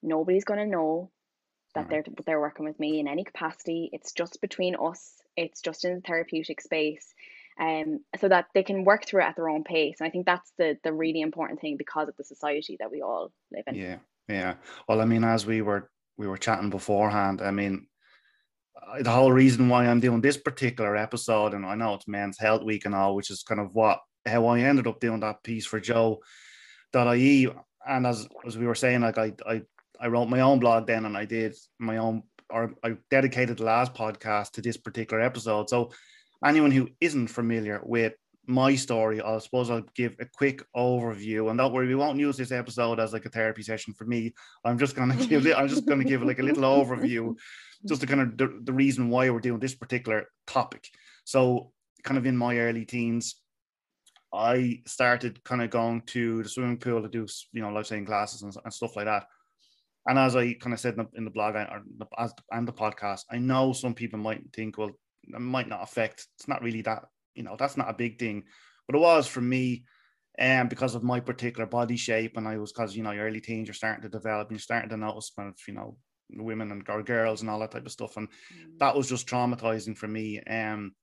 nobody's 0.01 0.45
gonna 0.45 0.65
know 0.65 1.11
that 1.75 1.89
they're 1.89 2.03
they're 2.25 2.39
working 2.39 2.65
with 2.65 2.79
me 2.79 2.99
in 2.99 3.07
any 3.07 3.23
capacity. 3.23 3.89
It's 3.91 4.13
just 4.13 4.41
between 4.41 4.75
us 4.75 5.23
it's 5.35 5.61
just 5.61 5.85
in 5.85 5.95
the 5.95 6.01
therapeutic 6.01 6.61
space 6.61 7.13
um, 7.59 7.99
so 8.19 8.27
that 8.27 8.47
they 8.53 8.63
can 8.63 8.83
work 8.83 9.05
through 9.05 9.21
it 9.21 9.27
at 9.27 9.35
their 9.35 9.49
own 9.49 9.63
pace. 9.63 9.97
And 9.99 10.07
I 10.07 10.11
think 10.11 10.25
that's 10.25 10.51
the 10.57 10.77
the 10.83 10.93
really 10.93 11.21
important 11.21 11.59
thing 11.59 11.77
because 11.77 12.07
of 12.07 12.17
the 12.17 12.23
society 12.23 12.77
that 12.79 12.91
we 12.91 13.01
all 13.01 13.31
live 13.51 13.63
in. 13.67 13.75
Yeah, 13.75 13.97
yeah. 14.27 14.55
Well, 14.87 15.01
I 15.01 15.05
mean, 15.05 15.23
as 15.23 15.45
we 15.45 15.61
were 15.61 15.89
we 16.17 16.27
were 16.27 16.37
chatting 16.37 16.69
beforehand, 16.69 17.41
I 17.41 17.51
mean, 17.51 17.87
the 19.01 19.11
whole 19.11 19.31
reason 19.31 19.69
why 19.69 19.87
I'm 19.87 19.99
doing 19.99 20.21
this 20.21 20.37
particular 20.37 20.95
episode, 20.95 21.53
and 21.53 21.65
I 21.65 21.75
know 21.75 21.95
it's 21.95 22.07
Men's 22.07 22.37
Health 22.39 22.63
Week 22.63 22.85
and 22.85 22.95
all, 22.95 23.15
which 23.15 23.31
is 23.31 23.43
kind 23.43 23.61
of 23.61 23.73
what 23.73 23.99
how 24.25 24.45
I 24.45 24.59
ended 24.61 24.87
up 24.87 24.99
doing 24.99 25.19
that 25.21 25.43
piece 25.43 25.65
for 25.65 25.79
Joe.ie. 25.79 27.47
And 27.85 28.07
as 28.07 28.27
as 28.45 28.57
we 28.57 28.65
were 28.65 28.75
saying, 28.75 29.01
like 29.01 29.17
I 29.17 29.33
I 29.45 29.61
I 29.99 30.07
wrote 30.07 30.29
my 30.29 30.41
own 30.41 30.59
blog 30.59 30.87
then, 30.87 31.05
and 31.05 31.17
I 31.17 31.25
did 31.25 31.55
my 31.79 31.97
own 31.97 32.23
or 32.49 32.73
I 32.83 32.97
dedicated 33.09 33.57
the 33.57 33.65
last 33.65 33.93
podcast 33.93 34.51
to 34.51 34.61
this 34.61 34.77
particular 34.77 35.21
episode. 35.21 35.69
So 35.69 35.91
anyone 36.45 36.71
who 36.71 36.89
isn't 37.01 37.27
familiar 37.27 37.81
with 37.83 38.13
my 38.45 38.75
story, 38.75 39.21
I 39.21 39.37
suppose 39.37 39.69
I'll 39.69 39.85
give 39.95 40.15
a 40.19 40.25
quick 40.25 40.63
overview. 40.75 41.49
And 41.49 41.57
don't 41.57 41.73
worry, 41.73 41.87
we 41.87 41.95
won't 41.95 42.19
use 42.19 42.37
this 42.37 42.51
episode 42.51 42.99
as 42.99 43.13
like 43.13 43.25
a 43.25 43.29
therapy 43.29 43.63
session 43.63 43.93
for 43.93 44.05
me. 44.05 44.33
I'm 44.65 44.77
just 44.77 44.95
gonna 44.95 45.15
give 45.27 45.47
it, 45.47 45.57
I'm 45.57 45.67
just 45.67 45.85
gonna 45.85 46.03
give 46.03 46.23
like 46.23 46.39
a 46.39 46.43
little 46.43 46.63
overview, 46.63 47.35
just 47.87 48.01
to 48.01 48.07
kind 48.07 48.21
of 48.21 48.37
the, 48.37 48.59
the 48.63 48.73
reason 48.73 49.09
why 49.09 49.29
we're 49.29 49.39
doing 49.39 49.59
this 49.59 49.75
particular 49.75 50.27
topic. 50.45 50.89
So, 51.23 51.71
kind 52.03 52.17
of 52.17 52.25
in 52.25 52.35
my 52.35 52.57
early 52.57 52.85
teens, 52.85 53.35
I 54.33 54.81
started 54.87 55.43
kind 55.43 55.61
of 55.61 55.69
going 55.69 56.01
to 56.07 56.43
the 56.43 56.49
swimming 56.49 56.77
pool 56.77 57.01
to 57.01 57.07
do 57.07 57.25
you 57.53 57.61
know 57.61 57.69
life 57.69 57.85
saving 57.85 58.05
classes 58.05 58.41
and, 58.41 58.53
and, 58.63 58.73
stuff 58.73 58.95
like 58.97 59.05
that. 59.05 59.25
And 60.05 60.19
as 60.19 60.35
I 60.35 60.53
kind 60.53 60.73
of 60.73 60.81
said 60.81 60.95
in 60.95 61.05
the, 61.05 61.17
in 61.17 61.23
the 61.23 61.31
blog 61.31 61.55
or 61.55 61.81
the, 61.97 62.05
as, 62.17 62.33
and 62.51 62.67
the 62.67 62.73
podcast, 62.73 63.21
I 63.31 63.37
know 63.37 63.71
some 63.71 63.93
people 63.93 64.19
might 64.19 64.41
think, 64.53 64.77
well, 64.77 64.91
it 65.23 65.39
might 65.39 65.69
not 65.69 65.81
affect. 65.81 66.27
It's 66.35 66.49
not 66.49 66.61
really 66.61 66.81
that 66.81 67.05
you 67.35 67.43
know 67.43 67.55
that's 67.57 67.77
not 67.77 67.89
a 67.89 67.93
big 67.93 68.19
thing, 68.19 68.43
but 68.87 68.95
it 68.95 69.01
was 69.01 69.27
for 69.27 69.41
me. 69.41 69.85
And 70.35 70.61
um, 70.61 70.67
because 70.67 70.95
of 70.95 71.03
my 71.03 71.19
particular 71.19 71.67
body 71.67 71.95
shape, 71.95 72.37
and 72.37 72.47
I 72.47 72.57
was 72.57 72.73
because 72.73 72.95
you 72.95 73.03
know 73.03 73.11
your 73.11 73.25
early 73.25 73.41
teens, 73.41 73.67
you're 73.67 73.75
starting 73.75 74.01
to 74.01 74.09
develop, 74.09 74.47
and 74.47 74.55
you're 74.55 74.63
starting 74.63 74.89
to 74.89 74.97
notice 74.97 75.31
kind 75.37 75.49
of 75.49 75.55
you 75.67 75.75
know 75.75 75.97
women 76.31 76.71
and 76.71 76.83
or 76.89 77.03
girls 77.03 77.41
and 77.41 77.49
all 77.49 77.59
that 77.59 77.71
type 77.71 77.85
of 77.85 77.91
stuff, 77.91 78.17
and 78.17 78.27
mm. 78.27 78.79
that 78.79 78.95
was 78.95 79.07
just 79.07 79.27
traumatizing 79.27 79.95
for 79.95 80.07
me. 80.07 80.41
Um, 80.41 80.93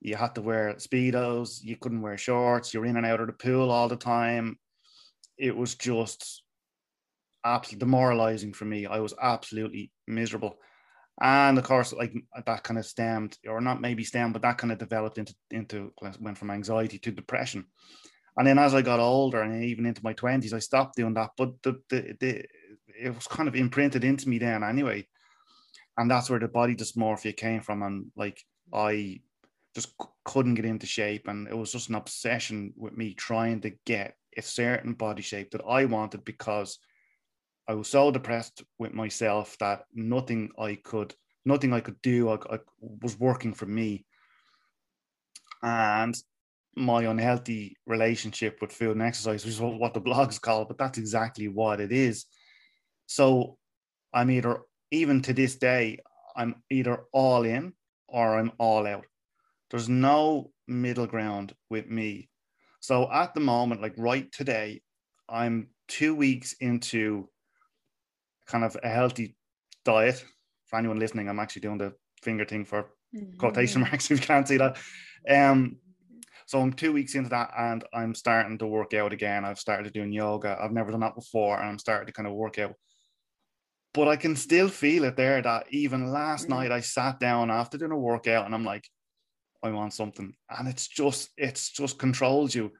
you 0.00 0.16
had 0.16 0.34
to 0.34 0.42
wear 0.42 0.74
speedos, 0.74 1.62
you 1.62 1.76
couldn't 1.76 2.02
wear 2.02 2.16
shorts, 2.16 2.72
you're 2.72 2.86
in 2.86 2.96
and 2.96 3.06
out 3.06 3.20
of 3.20 3.26
the 3.26 3.32
pool 3.32 3.70
all 3.70 3.88
the 3.88 3.96
time. 3.96 4.58
It 5.36 5.56
was 5.56 5.74
just 5.74 6.42
absolutely 7.44 7.80
demoralizing 7.80 8.52
for 8.52 8.64
me. 8.64 8.86
I 8.86 9.00
was 9.00 9.14
absolutely 9.20 9.90
miserable. 10.06 10.58
And 11.20 11.58
of 11.58 11.64
course, 11.64 11.92
like 11.92 12.14
that 12.46 12.62
kind 12.62 12.78
of 12.78 12.86
stemmed, 12.86 13.36
or 13.46 13.60
not 13.60 13.80
maybe 13.80 14.04
stemmed, 14.04 14.34
but 14.34 14.42
that 14.42 14.58
kind 14.58 14.72
of 14.72 14.78
developed 14.78 15.18
into 15.18 15.34
into 15.50 15.92
went 16.20 16.38
from 16.38 16.50
anxiety 16.50 16.98
to 16.98 17.10
depression. 17.10 17.66
And 18.36 18.46
then 18.46 18.58
as 18.58 18.72
I 18.72 18.82
got 18.82 19.00
older 19.00 19.42
and 19.42 19.64
even 19.64 19.84
into 19.84 20.04
my 20.04 20.12
twenties, 20.12 20.52
I 20.52 20.60
stopped 20.60 20.96
doing 20.96 21.14
that. 21.14 21.30
But 21.36 21.54
the, 21.62 21.80
the 21.90 22.16
the 22.20 22.44
it 23.00 23.14
was 23.14 23.26
kind 23.26 23.48
of 23.48 23.56
imprinted 23.56 24.04
into 24.04 24.28
me 24.28 24.38
then 24.38 24.62
anyway. 24.62 25.06
And 25.96 26.08
that's 26.08 26.30
where 26.30 26.38
the 26.38 26.46
body 26.46 26.76
dysmorphia 26.76 27.36
came 27.36 27.62
from. 27.62 27.82
And 27.82 28.06
like 28.16 28.40
I 28.72 29.20
just 29.74 29.94
couldn't 30.24 30.54
get 30.54 30.64
into 30.64 30.86
shape. 30.86 31.26
And 31.26 31.48
it 31.48 31.56
was 31.56 31.72
just 31.72 31.88
an 31.88 31.96
obsession 31.96 32.72
with 32.76 32.96
me 32.96 33.14
trying 33.14 33.60
to 33.62 33.72
get 33.84 34.14
a 34.36 34.42
certain 34.42 34.92
body 34.92 35.22
shape 35.22 35.50
that 35.50 35.64
I 35.68 35.86
wanted 35.86 36.24
because 36.24 36.78
I 37.68 37.74
was 37.74 37.88
so 37.88 38.10
depressed 38.10 38.64
with 38.78 38.94
myself 38.94 39.56
that 39.60 39.84
nothing 39.94 40.50
I 40.58 40.76
could, 40.82 41.14
nothing 41.44 41.74
I 41.74 41.80
could 41.80 42.00
do, 42.00 42.30
I, 42.30 42.36
I 42.50 42.58
was 42.80 43.20
working 43.20 43.52
for 43.52 43.66
me. 43.66 44.06
And 45.62 46.16
my 46.74 47.02
unhealthy 47.02 47.76
relationship 47.86 48.58
with 48.62 48.72
food 48.72 48.92
and 48.92 49.02
exercise, 49.02 49.44
which 49.44 49.54
is 49.54 49.60
what 49.60 49.92
the 49.92 50.00
blog's 50.00 50.38
called, 50.46 50.68
but 50.68 50.78
that's 50.78 50.96
exactly 50.96 51.48
what 51.48 51.80
it 51.80 51.92
is. 51.92 52.24
So 53.06 53.58
I'm 54.14 54.30
either, 54.30 54.60
even 54.90 55.20
to 55.22 55.34
this 55.34 55.56
day, 55.56 55.98
I'm 56.34 56.62
either 56.70 57.04
all 57.12 57.44
in 57.44 57.74
or 58.08 58.38
I'm 58.38 58.52
all 58.58 58.86
out. 58.86 59.04
There's 59.70 59.90
no 59.90 60.52
middle 60.66 61.06
ground 61.06 61.54
with 61.68 61.86
me. 61.86 62.30
So 62.80 63.12
at 63.12 63.34
the 63.34 63.40
moment, 63.40 63.82
like 63.82 63.94
right 63.98 64.30
today, 64.32 64.80
I'm 65.28 65.68
two 65.88 66.14
weeks 66.14 66.54
into 66.60 67.28
kind 68.48 68.64
of 68.64 68.76
a 68.82 68.88
healthy 68.88 69.36
diet. 69.84 70.24
For 70.66 70.78
anyone 70.78 70.98
listening, 70.98 71.28
I'm 71.28 71.38
actually 71.38 71.62
doing 71.62 71.78
the 71.78 71.94
finger 72.22 72.44
thing 72.44 72.64
for 72.64 72.90
mm-hmm. 73.14 73.36
quotation 73.38 73.80
marks 73.82 74.10
if 74.10 74.20
you 74.20 74.26
can't 74.26 74.48
see 74.48 74.56
that. 74.56 74.76
Um, 75.28 75.76
so 76.46 76.60
I'm 76.60 76.72
two 76.72 76.92
weeks 76.92 77.14
into 77.14 77.28
that 77.30 77.50
and 77.58 77.84
I'm 77.92 78.14
starting 78.14 78.56
to 78.58 78.66
work 78.66 78.94
out 78.94 79.12
again. 79.12 79.44
I've 79.44 79.58
started 79.58 79.92
doing 79.92 80.12
yoga. 80.12 80.56
I've 80.58 80.72
never 80.72 80.90
done 80.90 81.00
that 81.00 81.14
before 81.14 81.58
and 81.58 81.68
I'm 81.68 81.78
starting 81.78 82.06
to 82.06 82.12
kind 82.12 82.26
of 82.26 82.32
work 82.32 82.58
out. 82.58 82.74
But 83.92 84.08
I 84.08 84.16
can 84.16 84.34
still 84.34 84.68
feel 84.68 85.04
it 85.04 85.16
there 85.16 85.42
that 85.42 85.66
even 85.70 86.10
last 86.10 86.44
mm-hmm. 86.44 86.54
night 86.54 86.72
I 86.72 86.80
sat 86.80 87.20
down 87.20 87.50
after 87.50 87.76
doing 87.76 87.92
a 87.92 87.98
workout 87.98 88.46
and 88.46 88.54
I'm 88.54 88.64
like, 88.64 88.88
I 89.62 89.70
want 89.70 89.92
something. 89.92 90.32
And 90.48 90.68
it's 90.68 90.88
just, 90.88 91.30
it's 91.36 91.70
just 91.70 91.98
controls 91.98 92.54
you. 92.54 92.72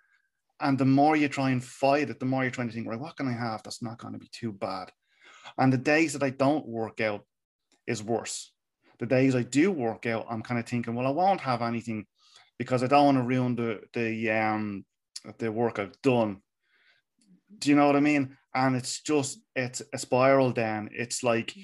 And 0.61 0.79
the 0.79 0.85
more 0.85 1.17
you 1.17 1.29
try 1.29 1.51
and 1.51 1.63
fight 1.63 2.11
it, 2.11 2.21
the 2.21 2.27
more 2.27 2.43
you're 2.43 2.51
trying 2.51 2.69
to 2.69 2.75
think, 2.75 2.89
right, 2.89 2.99
what 2.99 3.17
can 3.17 3.29
I 3.29 3.33
have 3.33 3.63
that's 3.63 3.83
not 3.83 3.99
going 3.99 4.15
to 4.15 4.19
be 4.19 4.31
too 4.33 4.53
bad? 4.53 4.91
And 5.57 5.73
the 5.73 5.79
days 5.79 6.13
that 6.13 6.23
I 6.23 6.31
don't 6.31 6.67
work 6.67 7.01
out 7.01 7.25
is 7.87 8.03
worse. 8.03 8.53
The 8.99 9.07
days 9.07 9.35
I 9.35 9.43
do 9.43 9.71
work 9.71 10.07
out, 10.07 10.27
I'm 10.29 10.43
kind 10.43 10.59
of 10.61 10.67
thinking, 10.67 10.95
well, 10.95 11.07
I 11.07 11.11
won't 11.11 11.41
have 11.41 11.63
anything 11.63 12.07
because 12.59 12.83
I 12.83 12.89
don't 12.89 13.05
want 13.07 13.19
to 13.19 13.23
ruin 13.23 13.55
the 13.57 13.81
the 13.93 14.31
um 14.31 14.85
the 15.39 15.51
work 15.53 15.79
I've 15.79 16.01
done. 16.03 16.43
Do 17.59 17.71
you 17.71 17.77
know 17.77 17.87
what 17.87 17.97
I 17.97 18.01
mean? 18.01 18.37
And 18.55 18.77
it's 18.77 19.01
just 19.01 19.41
it's 19.55 19.83
a 19.93 19.99
spiral. 19.99 20.53
Then 20.53 20.89
it's 20.93 21.23
like, 21.23 21.55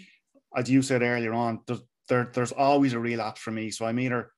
as 0.57 0.71
you 0.71 0.83
said 0.83 1.03
earlier 1.03 1.33
on, 1.33 1.61
there's, 1.67 1.83
there 2.09 2.31
there's 2.33 2.53
always 2.53 2.93
a 2.93 3.01
relapse 3.01 3.41
for 3.41 3.51
me. 3.51 3.71
So 3.71 3.85
I'm 3.85 3.99
either 3.99 4.31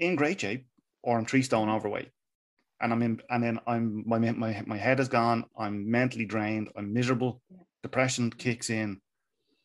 in 0.00 0.16
great 0.16 0.40
shape 0.40 0.66
or 1.02 1.16
I'm 1.16 1.26
three 1.26 1.42
stone 1.42 1.70
overweight, 1.70 2.10
and 2.80 2.92
I'm 2.92 3.02
in, 3.02 3.20
and 3.30 3.42
then 3.42 3.60
I'm 3.66 4.02
my 4.06 4.18
my 4.18 4.64
my 4.66 4.76
head 4.76 4.98
is 4.98 5.08
gone. 5.08 5.44
I'm 5.56 5.88
mentally 5.88 6.26
drained. 6.26 6.70
I'm 6.76 6.92
miserable. 6.92 7.40
Yeah 7.50 7.65
depression 7.86 8.30
kicks 8.30 8.68
in. 8.68 9.00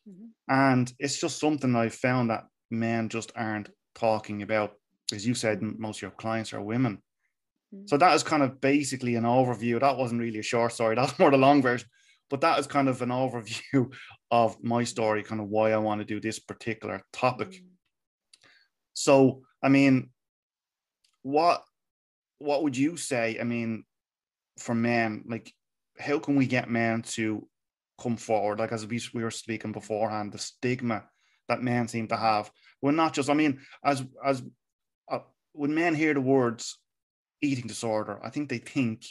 Mm-hmm. 0.08 0.26
And 0.48 0.92
it's 0.98 1.20
just 1.20 1.40
something 1.40 1.74
I've 1.74 1.94
found 1.94 2.30
that 2.30 2.46
men 2.70 3.08
just 3.08 3.32
aren't 3.34 3.70
talking 3.94 4.42
about. 4.42 4.74
As 5.12 5.26
you 5.26 5.34
said, 5.34 5.60
mm-hmm. 5.60 5.82
most 5.82 5.98
of 5.98 6.02
your 6.02 6.10
clients 6.12 6.52
are 6.52 6.62
women. 6.62 7.02
Mm-hmm. 7.74 7.86
So 7.86 7.96
that 7.96 8.14
is 8.14 8.22
kind 8.22 8.44
of 8.44 8.60
basically 8.60 9.16
an 9.16 9.24
overview. 9.24 9.80
That 9.80 9.96
wasn't 9.96 10.20
really 10.20 10.38
a 10.38 10.50
short 10.52 10.72
story, 10.72 10.94
that's 10.96 11.18
more 11.18 11.30
the 11.30 11.36
long 11.36 11.62
version. 11.62 11.88
But 12.30 12.40
that 12.42 12.58
is 12.58 12.66
kind 12.66 12.88
of 12.88 13.02
an 13.02 13.10
overview 13.10 13.92
of 14.30 14.62
my 14.62 14.84
story, 14.84 15.22
kind 15.22 15.40
of 15.40 15.48
why 15.48 15.72
I 15.72 15.78
want 15.78 16.00
to 16.00 16.06
do 16.06 16.20
this 16.20 16.38
particular 16.38 17.02
topic. 17.12 17.50
Mm-hmm. 17.50 17.66
So, 18.94 19.42
I 19.62 19.68
mean, 19.68 20.10
what 21.22 21.62
what 22.38 22.62
would 22.62 22.76
you 22.76 22.96
say? 22.96 23.38
I 23.40 23.44
mean, 23.44 23.84
for 24.58 24.74
men, 24.74 25.24
like 25.26 25.52
how 25.98 26.18
can 26.18 26.36
we 26.36 26.46
get 26.46 26.70
men 26.70 27.02
to 27.02 27.46
come 28.02 28.16
forward. 28.16 28.58
Like 28.58 28.72
as 28.72 28.86
we, 28.86 29.00
we 29.14 29.22
were 29.22 29.30
speaking 29.30 29.72
beforehand, 29.72 30.32
the 30.32 30.38
stigma 30.38 31.04
that 31.48 31.62
men 31.62 31.88
seem 31.88 32.08
to 32.08 32.16
have. 32.16 32.50
We're 32.80 32.92
not 32.92 33.14
just. 33.14 33.30
I 33.30 33.34
mean, 33.34 33.60
as 33.84 34.04
as 34.24 34.42
uh, 35.10 35.20
when 35.52 35.74
men 35.74 35.94
hear 35.94 36.14
the 36.14 36.20
words 36.20 36.78
eating 37.40 37.66
disorder, 37.66 38.18
I 38.22 38.30
think 38.30 38.48
they 38.48 38.58
think. 38.58 39.04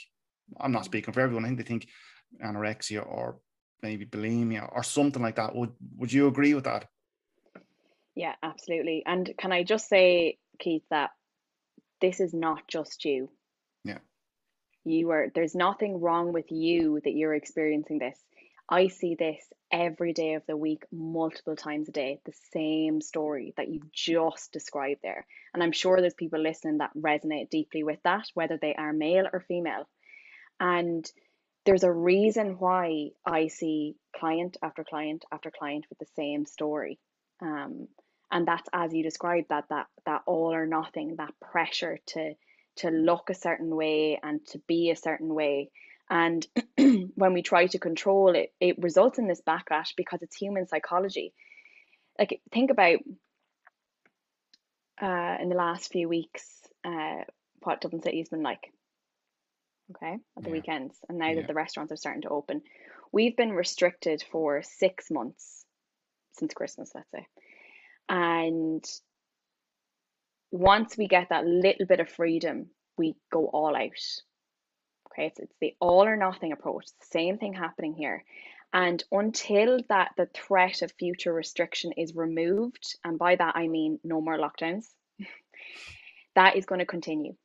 I'm 0.59 0.73
not 0.73 0.85
speaking 0.85 1.13
for 1.13 1.21
everyone. 1.21 1.45
I 1.45 1.47
think 1.47 1.59
they 1.59 1.63
think 1.63 1.87
anorexia 2.43 3.05
or 3.05 3.39
maybe 3.81 4.05
bulimia 4.05 4.69
or 4.73 4.83
something 4.83 5.21
like 5.21 5.35
that. 5.35 5.55
Would 5.55 5.71
Would 5.97 6.11
you 6.11 6.27
agree 6.27 6.53
with 6.53 6.65
that? 6.65 6.87
Yeah, 8.15 8.35
absolutely. 8.43 9.03
And 9.05 9.31
can 9.37 9.53
I 9.53 9.63
just 9.63 9.87
say, 9.87 10.37
Keith, 10.59 10.83
that 10.89 11.11
this 12.01 12.19
is 12.19 12.33
not 12.33 12.67
just 12.67 13.05
you. 13.05 13.29
Yeah. 13.85 13.99
You 14.83 15.11
are. 15.11 15.27
There's 15.33 15.55
nothing 15.55 16.01
wrong 16.01 16.33
with 16.33 16.51
you 16.51 16.99
that 17.03 17.13
you're 17.13 17.33
experiencing 17.33 17.99
this. 17.99 18.19
I 18.71 18.87
see 18.87 19.15
this 19.15 19.43
every 19.69 20.13
day 20.13 20.35
of 20.35 20.43
the 20.47 20.55
week, 20.55 20.83
multiple 20.93 21.57
times 21.57 21.89
a 21.89 21.91
day, 21.91 22.21
the 22.23 22.33
same 22.53 23.01
story 23.01 23.53
that 23.57 23.67
you 23.67 23.81
just 23.91 24.53
described 24.53 25.01
there. 25.03 25.27
And 25.53 25.61
I'm 25.61 25.73
sure 25.73 25.99
there's 25.99 26.13
people 26.13 26.39
listening 26.39 26.77
that 26.77 26.95
resonate 26.97 27.49
deeply 27.49 27.83
with 27.83 27.99
that, 28.03 28.27
whether 28.33 28.57
they 28.57 28.73
are 28.73 28.93
male 28.93 29.27
or 29.31 29.41
female. 29.41 29.89
And 30.57 31.05
there's 31.65 31.83
a 31.83 31.91
reason 31.91 32.55
why 32.59 33.09
I 33.25 33.47
see 33.47 33.97
client 34.15 34.55
after 34.63 34.85
client 34.85 35.25
after 35.33 35.51
client 35.51 35.85
with 35.89 35.99
the 35.99 36.07
same 36.15 36.45
story. 36.45 36.97
Um, 37.41 37.89
and 38.31 38.47
that's 38.47 38.69
as 38.71 38.93
you 38.93 39.03
described 39.03 39.47
that 39.49 39.65
that 39.69 39.87
that 40.05 40.21
all 40.25 40.53
or 40.53 40.65
nothing, 40.65 41.17
that 41.17 41.33
pressure 41.41 41.99
to 42.07 42.35
to 42.77 42.89
look 42.89 43.29
a 43.29 43.35
certain 43.35 43.75
way 43.75 44.17
and 44.23 44.45
to 44.47 44.59
be 44.65 44.91
a 44.91 44.95
certain 44.95 45.33
way 45.33 45.71
and 46.11 46.45
when 47.15 47.33
we 47.33 47.41
try 47.41 47.67
to 47.67 47.79
control 47.79 48.35
it, 48.35 48.53
it 48.59 48.77
results 48.77 49.17
in 49.17 49.27
this 49.27 49.41
backlash 49.47 49.95
because 49.95 50.21
it's 50.21 50.35
human 50.35 50.67
psychology. 50.67 51.33
Like, 52.19 52.41
think 52.51 52.69
about 52.69 52.99
uh, 55.01 55.37
in 55.41 55.47
the 55.47 55.55
last 55.55 55.89
few 55.91 56.09
weeks 56.09 56.45
uh, 56.83 57.23
what 57.63 57.79
Dublin 57.79 58.01
City 58.01 58.19
has 58.19 58.27
been 58.27 58.43
like. 58.43 58.71
Okay, 59.95 60.17
at 60.37 60.43
the 60.43 60.49
yeah. 60.49 60.53
weekends, 60.53 60.95
and 61.09 61.17
now 61.17 61.29
yeah. 61.29 61.35
that 61.35 61.47
the 61.47 61.53
restaurants 61.53 61.91
are 61.91 61.97
starting 61.97 62.21
to 62.21 62.29
open, 62.29 62.61
we've 63.11 63.35
been 63.35 63.51
restricted 63.51 64.23
for 64.31 64.61
six 64.63 65.11
months 65.11 65.65
since 66.33 66.53
Christmas, 66.53 66.91
let's 66.95 67.11
say. 67.11 67.27
And 68.07 68.85
once 70.51 70.97
we 70.97 71.07
get 71.07 71.29
that 71.29 71.45
little 71.45 71.85
bit 71.85 71.99
of 71.99 72.09
freedom, 72.09 72.67
we 72.97 73.15
go 73.33 73.47
all 73.47 73.75
out 73.75 74.21
Okay, 75.11 75.27
it's, 75.27 75.39
it's 75.39 75.55
the 75.59 75.75
all 75.79 76.05
or 76.05 76.15
nothing 76.15 76.51
approach. 76.51 76.85
same 77.01 77.37
thing 77.37 77.53
happening 77.53 77.93
here. 77.93 78.23
And 78.73 79.03
until 79.11 79.79
that 79.89 80.11
the 80.15 80.27
threat 80.27 80.81
of 80.81 80.93
future 80.93 81.33
restriction 81.33 81.91
is 81.93 82.15
removed, 82.15 82.95
and 83.03 83.19
by 83.19 83.35
that 83.35 83.55
I 83.57 83.67
mean 83.67 83.99
no 84.03 84.21
more 84.21 84.37
lockdowns, 84.37 84.85
that 86.35 86.55
is 86.55 86.65
going 86.65 86.79
to 86.79 86.85
continue. 86.85 87.35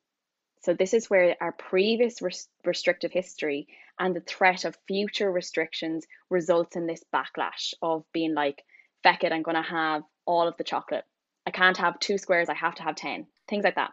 So 0.63 0.73
this 0.73 0.93
is 0.93 1.09
where 1.09 1.35
our 1.41 1.51
previous 1.51 2.21
res- 2.21 2.47
restrictive 2.65 3.11
history 3.11 3.67
and 3.99 4.15
the 4.15 4.21
threat 4.21 4.65
of 4.65 4.77
future 4.87 5.31
restrictions 5.31 6.05
results 6.29 6.75
in 6.75 6.87
this 6.87 7.03
backlash 7.13 7.73
of 7.81 8.03
being 8.13 8.33
like, 8.33 8.63
feck 9.03 9.23
it, 9.23 9.31
I'm 9.31 9.43
going 9.43 9.55
to 9.55 9.61
have 9.61 10.03
all 10.25 10.47
of 10.47 10.57
the 10.57 10.63
chocolate. 10.63 11.05
I 11.45 11.51
can't 11.51 11.77
have 11.77 11.99
two 11.99 12.17
squares, 12.17 12.49
I 12.49 12.53
have 12.53 12.75
to 12.75 12.83
have 12.83 12.95
10, 12.95 13.27
things 13.47 13.63
like 13.63 13.75
that. 13.75 13.91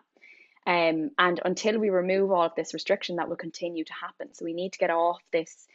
Um, 0.66 1.10
and 1.18 1.40
until 1.44 1.78
we 1.78 1.90
remove 1.90 2.30
all 2.30 2.44
of 2.44 2.54
this 2.56 2.72
restriction, 2.72 3.16
that 3.16 3.28
will 3.28 3.36
continue 3.36 3.84
to 3.84 3.92
happen. 3.92 4.32
So 4.32 4.44
we 4.44 4.54
need 4.54 4.72
to 4.72 4.78
get 4.78 4.90
off 4.90 5.20
this 5.32 5.66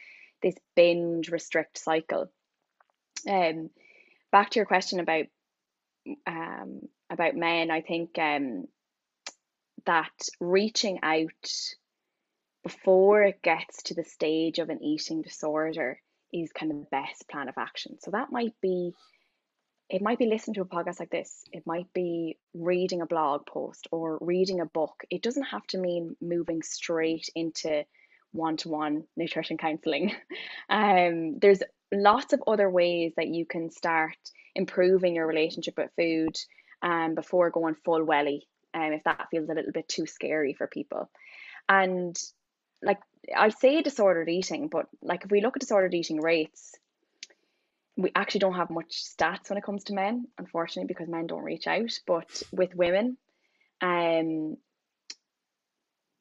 this 0.42 0.56
binge 0.74 1.28
restrict 1.28 1.78
cycle. 1.78 2.30
Um, 3.28 3.70
back 4.32 4.50
to 4.50 4.58
your 4.58 4.66
question 4.66 5.00
about 5.00 5.26
um, 6.26 6.80
about 7.10 7.36
men, 7.36 7.70
I 7.70 7.82
think 7.82 8.18
um, 8.18 8.64
that 9.86 10.10
reaching 10.40 11.00
out 11.02 11.28
before 12.62 13.22
it 13.22 13.42
gets 13.42 13.82
to 13.84 13.94
the 13.94 14.04
stage 14.04 14.58
of 14.58 14.70
an 14.70 14.82
eating 14.82 15.22
disorder 15.22 16.00
is 16.32 16.52
kind 16.52 16.72
of 16.72 16.78
the 16.78 16.86
best 16.90 17.28
plan 17.28 17.48
of 17.48 17.54
action. 17.58 17.98
So 18.00 18.10
that 18.12 18.32
might 18.32 18.54
be 18.60 18.92
it 19.90 20.00
might 20.00 20.18
be 20.18 20.26
listening 20.26 20.54
to 20.54 20.60
a 20.60 20.64
podcast 20.64 21.00
like 21.00 21.10
this. 21.10 21.44
It 21.52 21.66
might 21.66 21.92
be 21.92 22.38
reading 22.54 23.00
a 23.00 23.06
blog 23.06 23.44
post 23.44 23.88
or 23.90 24.18
reading 24.20 24.60
a 24.60 24.66
book. 24.66 25.02
It 25.10 25.20
doesn't 25.20 25.44
have 25.44 25.66
to 25.68 25.78
mean 25.78 26.16
moving 26.20 26.62
straight 26.62 27.28
into 27.34 27.84
one-to-one 28.32 29.04
nutrition 29.16 29.58
counseling. 29.58 30.12
Um, 30.68 31.40
there's 31.40 31.62
lots 31.92 32.32
of 32.32 32.44
other 32.46 32.70
ways 32.70 33.12
that 33.16 33.26
you 33.26 33.44
can 33.44 33.70
start 33.70 34.16
improving 34.54 35.16
your 35.16 35.26
relationship 35.26 35.76
with 35.76 35.90
food 35.96 36.36
um, 36.80 37.16
before 37.16 37.50
going 37.50 37.74
full 37.84 38.04
welly, 38.04 38.46
um, 38.72 38.92
if 38.92 39.02
that 39.02 39.26
feels 39.32 39.48
a 39.48 39.54
little 39.54 39.72
bit 39.72 39.88
too 39.88 40.06
scary 40.06 40.54
for 40.54 40.68
people. 40.68 41.10
And 41.68 42.16
like 42.82 43.00
I 43.36 43.48
say 43.48 43.82
disordered 43.82 44.28
eating, 44.28 44.68
but 44.68 44.86
like 45.02 45.24
if 45.24 45.30
we 45.32 45.40
look 45.40 45.56
at 45.56 45.60
disordered 45.60 45.94
eating 45.94 46.20
rates, 46.20 46.76
we 48.02 48.12
actually 48.14 48.40
don't 48.40 48.54
have 48.54 48.70
much 48.70 49.02
stats 49.04 49.50
when 49.50 49.58
it 49.58 49.64
comes 49.64 49.84
to 49.84 49.94
men, 49.94 50.26
unfortunately, 50.38 50.88
because 50.88 51.08
men 51.08 51.26
don't 51.26 51.44
reach 51.44 51.66
out. 51.66 51.90
But 52.06 52.42
with 52.52 52.74
women, 52.74 53.16
um, 53.80 54.56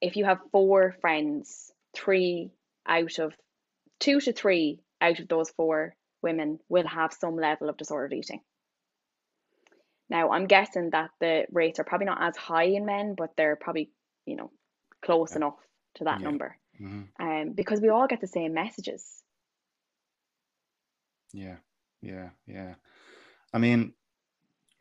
if 0.01 0.15
you 0.15 0.25
have 0.25 0.39
four 0.51 0.95
friends, 1.01 1.71
three 1.93 2.51
out 2.85 3.19
of 3.19 3.33
two 3.99 4.19
to 4.21 4.33
three 4.33 4.79
out 5.01 5.19
of 5.19 5.27
those 5.27 5.49
four 5.51 5.95
women 6.21 6.59
will 6.69 6.87
have 6.87 7.13
some 7.13 7.35
level 7.35 7.69
of 7.69 7.77
disordered 7.77 8.13
eating. 8.13 8.41
Now, 10.09 10.31
I'm 10.31 10.47
guessing 10.47 10.89
that 10.91 11.11
the 11.19 11.45
rates 11.51 11.79
are 11.79 11.83
probably 11.83 12.07
not 12.07 12.21
as 12.21 12.35
high 12.35 12.63
in 12.63 12.85
men, 12.85 13.13
but 13.15 13.31
they're 13.37 13.55
probably, 13.55 13.91
you 14.25 14.35
know, 14.35 14.51
close 15.03 15.31
yeah. 15.31 15.37
enough 15.37 15.57
to 15.95 16.05
that 16.05 16.19
yeah. 16.19 16.25
number. 16.25 16.57
Mm-hmm. 16.81 17.23
Um, 17.23 17.53
because 17.53 17.79
we 17.79 17.89
all 17.89 18.07
get 18.07 18.21
the 18.21 18.27
same 18.27 18.53
messages. 18.53 19.05
Yeah, 21.31 21.57
yeah, 22.01 22.29
yeah. 22.47 22.75
I 23.53 23.57
mean, 23.57 23.93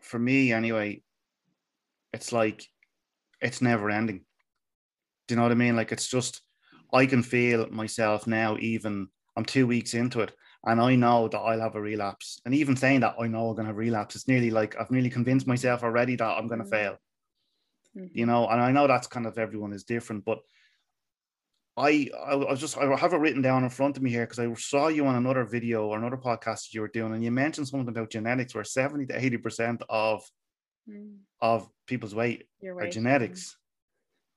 for 0.00 0.18
me 0.18 0.52
anyway, 0.52 1.02
it's 2.12 2.32
like 2.32 2.66
it's 3.40 3.62
never 3.62 3.90
ending. 3.90 4.24
Do 5.26 5.34
you 5.34 5.36
know 5.36 5.42
what 5.42 5.52
I 5.52 5.56
mean? 5.56 5.76
Like 5.76 5.92
it's 5.92 6.08
just 6.08 6.42
I 6.92 7.06
can 7.06 7.22
feel 7.22 7.68
myself 7.70 8.26
now, 8.26 8.56
even 8.58 9.08
I'm 9.36 9.44
two 9.44 9.66
weeks 9.66 9.94
into 9.94 10.20
it, 10.20 10.32
and 10.64 10.80
I 10.80 10.94
know 10.96 11.28
that 11.28 11.38
I'll 11.38 11.60
have 11.60 11.74
a 11.74 11.80
relapse. 11.80 12.40
And 12.44 12.54
even 12.54 12.76
saying 12.76 13.00
that 13.00 13.16
I 13.20 13.26
know 13.26 13.50
I'm 13.50 13.56
gonna 13.56 13.74
relapse, 13.74 14.16
it's 14.16 14.28
nearly 14.28 14.50
like 14.50 14.76
I've 14.80 14.90
nearly 14.90 15.10
convinced 15.10 15.46
myself 15.46 15.82
already 15.82 16.16
that 16.16 16.24
I'm 16.24 16.48
gonna 16.48 16.64
mm-hmm. 16.64 16.70
fail. 16.70 16.96
Mm-hmm. 17.96 18.06
You 18.18 18.26
know, 18.26 18.48
and 18.48 18.60
I 18.60 18.72
know 18.72 18.86
that's 18.86 19.06
kind 19.06 19.26
of 19.26 19.38
everyone 19.38 19.72
is 19.72 19.84
different, 19.84 20.24
but 20.24 20.38
I 21.78 22.10
I 22.26 22.34
was 22.34 22.60
just 22.60 22.76
I 22.76 22.94
have 22.96 23.12
it 23.12 23.18
written 23.18 23.42
down 23.42 23.64
in 23.64 23.70
front 23.70 23.96
of 23.96 24.02
me 24.02 24.10
here 24.10 24.26
because 24.26 24.38
I 24.38 24.52
saw 24.54 24.88
you 24.88 25.06
on 25.06 25.14
another 25.14 25.44
video 25.44 25.86
or 25.86 25.96
another 25.96 26.16
podcast 26.16 26.64
that 26.64 26.74
you 26.74 26.80
were 26.80 26.88
doing, 26.88 27.14
and 27.14 27.22
you 27.22 27.30
mentioned 27.30 27.68
something 27.68 27.88
about 27.88 28.10
genetics 28.10 28.54
where 28.54 28.64
70 28.64 29.06
to 29.06 29.24
80 29.24 29.36
percent 29.38 29.82
of 29.88 30.22
mm. 30.88 31.16
of 31.40 31.68
people's 31.86 32.14
weight 32.14 32.48
are 32.64 32.88
genetics. 32.88 33.56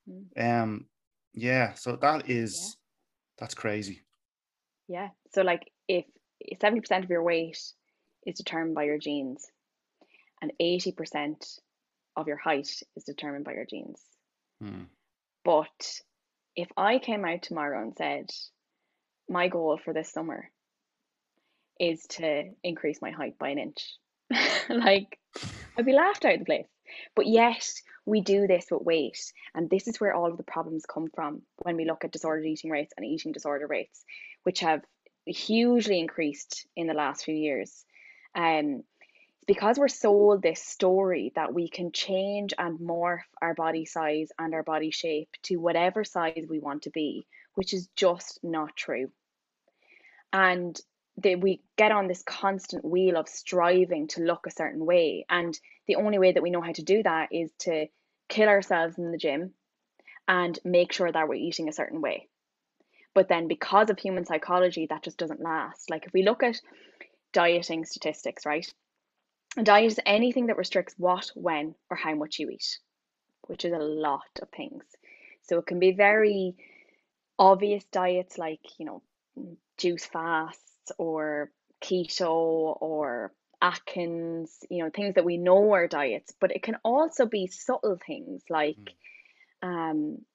Mm. 0.09 0.61
Um 0.61 0.85
yeah, 1.33 1.73
so 1.73 1.95
that 1.95 2.29
is 2.29 2.59
yeah. 2.59 2.69
that's 3.39 3.53
crazy. 3.53 4.03
Yeah. 4.87 5.09
So 5.33 5.41
like 5.41 5.71
if 5.87 6.05
70% 6.61 7.03
of 7.03 7.09
your 7.09 7.23
weight 7.23 7.59
is 8.25 8.37
determined 8.37 8.75
by 8.75 8.83
your 8.83 8.97
genes 8.97 9.45
and 10.41 10.51
80% 10.61 11.59
of 12.17 12.27
your 12.27 12.37
height 12.37 12.69
is 12.95 13.03
determined 13.03 13.45
by 13.45 13.53
your 13.53 13.65
genes. 13.65 14.01
Hmm. 14.61 14.83
But 15.45 16.01
if 16.55 16.69
I 16.77 16.99
came 16.99 17.25
out 17.25 17.41
tomorrow 17.43 17.81
and 17.81 17.93
said, 17.97 18.29
my 19.29 19.47
goal 19.47 19.79
for 19.83 19.93
this 19.93 20.11
summer 20.11 20.49
is 21.79 22.05
to 22.09 22.51
increase 22.63 23.01
my 23.01 23.11
height 23.11 23.37
by 23.39 23.49
an 23.49 23.57
inch, 23.59 23.95
like 24.69 25.17
I'd 25.77 25.85
be 25.85 25.93
laughed 25.93 26.25
out 26.25 26.33
of 26.33 26.39
the 26.39 26.45
place. 26.45 26.67
But 27.15 27.27
yet 27.27 27.65
we 28.05 28.21
do 28.21 28.47
this 28.47 28.65
with 28.69 28.81
weight, 28.81 29.19
and 29.55 29.69
this 29.69 29.87
is 29.87 29.99
where 29.99 30.13
all 30.13 30.29
of 30.29 30.37
the 30.37 30.43
problems 30.43 30.85
come 30.85 31.07
from 31.13 31.43
when 31.57 31.77
we 31.77 31.85
look 31.85 32.03
at 32.03 32.11
disordered 32.11 32.45
eating 32.45 32.69
rates 32.69 32.93
and 32.97 33.05
eating 33.05 33.31
disorder 33.31 33.67
rates, 33.67 34.03
which 34.43 34.59
have 34.59 34.81
hugely 35.25 35.99
increased 35.99 36.67
in 36.75 36.87
the 36.87 36.93
last 36.93 37.23
few 37.23 37.35
years. 37.35 37.85
Um, 38.35 38.83
because 39.47 39.77
we're 39.77 39.87
sold 39.87 40.41
this 40.41 40.61
story 40.61 41.31
that 41.35 41.53
we 41.53 41.67
can 41.67 41.91
change 41.91 42.53
and 42.57 42.79
morph 42.79 43.21
our 43.41 43.53
body 43.53 43.85
size 43.85 44.29
and 44.37 44.53
our 44.53 44.63
body 44.63 44.91
shape 44.91 45.29
to 45.43 45.57
whatever 45.57 46.03
size 46.03 46.45
we 46.47 46.59
want 46.59 46.83
to 46.83 46.89
be, 46.89 47.25
which 47.55 47.73
is 47.73 47.87
just 47.95 48.39
not 48.43 48.75
true. 48.75 49.11
And 50.31 50.79
that 51.17 51.41
we 51.41 51.61
get 51.77 51.91
on 51.91 52.07
this 52.07 52.23
constant 52.23 52.85
wheel 52.85 53.17
of 53.17 53.27
striving 53.27 54.07
to 54.07 54.21
look 54.21 54.47
a 54.47 54.51
certain 54.51 54.85
way. 54.85 55.25
And 55.29 55.57
the 55.87 55.95
only 55.95 56.19
way 56.19 56.31
that 56.31 56.43
we 56.43 56.51
know 56.51 56.61
how 56.61 56.71
to 56.71 56.83
do 56.83 57.03
that 57.03 57.29
is 57.31 57.51
to 57.59 57.87
kill 58.29 58.47
ourselves 58.47 58.97
in 58.97 59.11
the 59.11 59.17
gym 59.17 59.53
and 60.27 60.57
make 60.63 60.93
sure 60.93 61.11
that 61.11 61.27
we're 61.27 61.35
eating 61.35 61.67
a 61.67 61.73
certain 61.73 62.01
way. 62.01 62.29
But 63.13 63.27
then, 63.27 63.49
because 63.49 63.89
of 63.89 63.99
human 63.99 64.25
psychology, 64.25 64.87
that 64.89 65.03
just 65.03 65.17
doesn't 65.17 65.41
last. 65.41 65.89
Like, 65.89 66.05
if 66.05 66.13
we 66.13 66.23
look 66.23 66.43
at 66.43 66.61
dieting 67.33 67.83
statistics, 67.83 68.45
right? 68.45 68.71
A 69.57 69.63
diet 69.63 69.91
is 69.91 69.99
anything 70.05 70.47
that 70.47 70.57
restricts 70.57 70.95
what, 70.97 71.29
when, 71.35 71.75
or 71.89 71.97
how 71.97 72.15
much 72.15 72.39
you 72.39 72.49
eat, 72.49 72.79
which 73.47 73.65
is 73.65 73.73
a 73.73 73.77
lot 73.77 74.39
of 74.41 74.49
things. 74.49 74.83
So 75.41 75.59
it 75.59 75.65
can 75.65 75.79
be 75.79 75.91
very 75.91 76.55
obvious 77.37 77.83
diets 77.91 78.37
like, 78.37 78.61
you 78.77 78.85
know, 78.85 79.01
juice 79.77 80.05
fasts 80.05 80.91
or 80.97 81.51
keto 81.83 82.77
or 82.79 83.33
Atkins, 83.61 84.57
you 84.69 84.83
know, 84.83 84.89
things 84.89 85.15
that 85.15 85.25
we 85.25 85.37
know 85.37 85.73
are 85.73 85.87
diets, 85.87 86.33
but 86.39 86.51
it 86.51 86.63
can 86.63 86.77
also 86.83 87.25
be 87.25 87.47
subtle 87.47 87.99
things 88.05 88.43
like 88.49 88.77
mm. 89.63 89.67
um, 89.67 90.25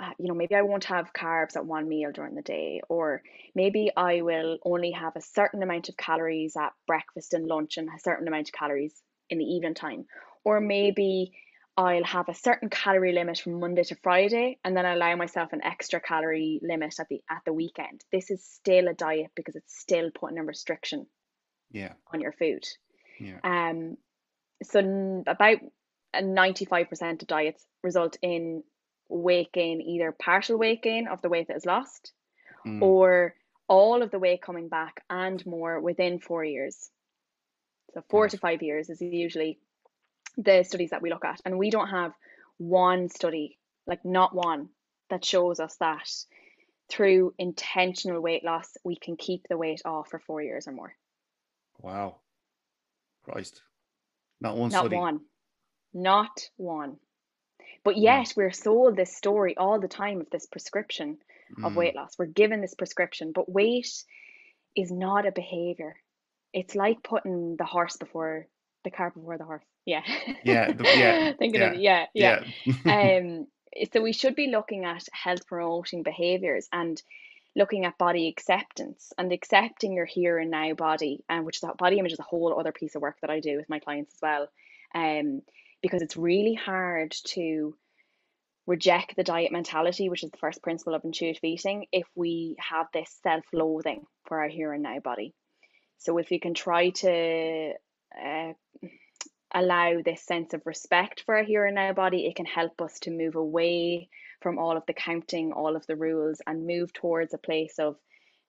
Uh, 0.00 0.12
you 0.18 0.28
know, 0.28 0.34
maybe 0.34 0.54
I 0.54 0.62
won't 0.62 0.84
have 0.84 1.12
carbs 1.12 1.56
at 1.56 1.66
one 1.66 1.86
meal 1.86 2.10
during 2.10 2.34
the 2.34 2.42
day, 2.42 2.80
or 2.88 3.22
maybe 3.54 3.90
I 3.94 4.22
will 4.22 4.58
only 4.64 4.92
have 4.92 5.14
a 5.14 5.20
certain 5.20 5.62
amount 5.62 5.90
of 5.90 5.96
calories 5.96 6.56
at 6.56 6.72
breakfast 6.86 7.34
and 7.34 7.46
lunch 7.46 7.76
and 7.76 7.88
a 7.88 8.00
certain 8.00 8.26
amount 8.26 8.48
of 8.48 8.54
calories 8.54 8.94
in 9.28 9.38
the 9.38 9.44
evening 9.44 9.74
time. 9.74 10.06
Or 10.42 10.58
mm-hmm. 10.58 10.68
maybe 10.68 11.32
I'll 11.76 12.04
have 12.04 12.28
a 12.28 12.34
certain 12.34 12.68
calorie 12.68 13.12
limit 13.12 13.38
from 13.38 13.60
Monday 13.60 13.84
to 13.84 13.96
Friday 14.02 14.58
and 14.64 14.76
then 14.76 14.84
allow 14.84 15.16
myself 15.16 15.52
an 15.52 15.64
extra 15.64 16.00
calorie 16.00 16.60
limit 16.62 16.94
at 16.98 17.08
the 17.08 17.22
at 17.30 17.42
the 17.46 17.52
weekend. 17.52 18.04
This 18.12 18.30
is 18.30 18.44
still 18.44 18.88
a 18.88 18.94
diet 18.94 19.30
because 19.34 19.56
it's 19.56 19.78
still 19.78 20.10
putting 20.10 20.38
a 20.38 20.44
restriction 20.44 21.06
yeah 21.70 21.92
on 22.12 22.20
your 22.20 22.32
food. 22.32 22.64
Yeah. 23.18 23.38
Um 23.44 23.96
so 24.62 25.22
about 25.26 25.58
uh, 26.12 26.20
95% 26.20 27.22
of 27.22 27.28
diets 27.28 27.64
result 27.82 28.18
in 28.20 28.62
weight 29.10 29.52
gain, 29.52 29.80
either 29.80 30.12
partial 30.12 30.58
weight 30.58 30.82
gain 30.82 31.08
of 31.08 31.20
the 31.22 31.28
weight 31.28 31.48
that 31.48 31.56
is 31.56 31.66
lost 31.66 32.12
mm. 32.66 32.80
or 32.80 33.34
all 33.68 34.02
of 34.02 34.10
the 34.10 34.18
weight 34.18 34.42
coming 34.42 34.68
back 34.68 35.02
and 35.08 35.44
more 35.46 35.80
within 35.80 36.18
four 36.18 36.44
years. 36.44 36.90
So, 37.94 38.02
four 38.08 38.28
to 38.28 38.38
five 38.38 38.62
years 38.62 38.88
is 38.88 39.00
usually 39.00 39.58
the 40.36 40.62
studies 40.62 40.90
that 40.90 41.02
we 41.02 41.10
look 41.10 41.24
at. 41.24 41.40
And 41.44 41.58
we 41.58 41.70
don't 41.70 41.88
have 41.88 42.12
one 42.58 43.08
study, 43.08 43.58
like 43.86 44.04
not 44.04 44.34
one, 44.34 44.68
that 45.08 45.24
shows 45.24 45.60
us 45.60 45.76
that 45.76 46.08
through 46.88 47.34
intentional 47.38 48.20
weight 48.20 48.44
loss, 48.44 48.76
we 48.84 48.96
can 48.96 49.16
keep 49.16 49.46
the 49.48 49.56
weight 49.56 49.82
off 49.84 50.08
for 50.10 50.18
four 50.18 50.42
years 50.42 50.66
or 50.66 50.72
more. 50.72 50.94
Wow. 51.80 52.16
Christ. 53.24 53.62
Not 54.40 54.56
one 54.56 54.70
Not 54.70 54.80
study. 54.80 54.96
one. 54.96 55.20
Not 55.92 56.48
one. 56.56 56.96
But 57.84 57.96
yet 57.96 58.34
we're 58.36 58.52
sold 58.52 58.96
this 58.96 59.16
story 59.16 59.56
all 59.56 59.80
the 59.80 59.88
time 59.88 60.20
of 60.20 60.28
this 60.30 60.46
prescription 60.46 61.18
of 61.64 61.76
weight 61.76 61.94
mm. 61.94 61.96
loss. 61.96 62.16
We're 62.18 62.26
given 62.26 62.60
this 62.60 62.74
prescription, 62.74 63.32
but 63.32 63.50
weight 63.50 64.04
is 64.76 64.90
not 64.90 65.26
a 65.26 65.32
behavior. 65.32 65.96
It's 66.52 66.74
like 66.74 67.02
putting 67.02 67.56
the 67.56 67.64
horse 67.64 67.96
before 67.96 68.46
the 68.84 68.90
car 68.90 69.10
before 69.10 69.38
the 69.38 69.44
horse. 69.44 69.64
Yeah. 69.84 70.02
Yeah. 70.44 70.72
The, 70.72 70.84
yeah. 70.84 71.32
Thinking 71.38 71.60
yeah. 71.60 71.66
of 71.66 71.74
it. 71.74 71.80
Yeah. 71.80 72.06
Yeah. 72.14 72.44
yeah. 72.84 73.18
um, 73.18 73.46
so 73.92 74.00
we 74.00 74.12
should 74.12 74.34
be 74.34 74.48
looking 74.48 74.84
at 74.84 75.06
health 75.12 75.46
promoting 75.46 76.02
behaviors 76.02 76.68
and 76.72 77.00
looking 77.56 77.84
at 77.84 77.98
body 77.98 78.28
acceptance 78.28 79.12
and 79.18 79.32
accepting 79.32 79.92
your 79.94 80.04
here 80.04 80.38
and 80.38 80.50
now 80.50 80.72
body, 80.74 81.24
and 81.28 81.44
which 81.44 81.62
is 81.62 81.68
body 81.78 81.98
image 81.98 82.12
is 82.12 82.18
a 82.18 82.24
whole 82.24 82.58
other 82.58 82.72
piece 82.72 82.94
of 82.94 83.02
work 83.02 83.16
that 83.20 83.30
I 83.30 83.40
do 83.40 83.56
with 83.56 83.68
my 83.68 83.80
clients 83.80 84.14
as 84.14 84.20
well. 84.22 84.48
Um, 84.94 85.42
because 85.82 86.02
it's 86.02 86.16
really 86.16 86.54
hard 86.54 87.14
to 87.24 87.74
reject 88.66 89.16
the 89.16 89.24
diet 89.24 89.52
mentality, 89.52 90.08
which 90.08 90.22
is 90.22 90.30
the 90.30 90.38
first 90.38 90.62
principle 90.62 90.94
of 90.94 91.04
intuitive 91.04 91.42
eating, 91.42 91.86
if 91.92 92.06
we 92.14 92.56
have 92.58 92.86
this 92.92 93.18
self 93.22 93.44
loathing 93.52 94.04
for 94.26 94.40
our 94.40 94.48
here 94.48 94.72
and 94.72 94.82
now 94.82 94.98
body. 95.00 95.34
So 95.98 96.18
if 96.18 96.30
we 96.30 96.38
can 96.38 96.54
try 96.54 96.90
to 96.90 97.72
uh, 98.24 98.52
allow 99.52 100.00
this 100.02 100.22
sense 100.22 100.54
of 100.54 100.62
respect 100.64 101.22
for 101.26 101.36
our 101.36 101.42
here 101.42 101.66
and 101.66 101.74
now 101.74 101.92
body, 101.92 102.26
it 102.26 102.36
can 102.36 102.46
help 102.46 102.80
us 102.80 102.98
to 103.00 103.10
move 103.10 103.34
away 103.34 104.08
from 104.40 104.58
all 104.58 104.76
of 104.76 104.84
the 104.86 104.94
counting, 104.94 105.52
all 105.52 105.76
of 105.76 105.86
the 105.86 105.96
rules, 105.96 106.40
and 106.46 106.66
move 106.66 106.92
towards 106.92 107.34
a 107.34 107.38
place 107.38 107.74
of 107.78 107.96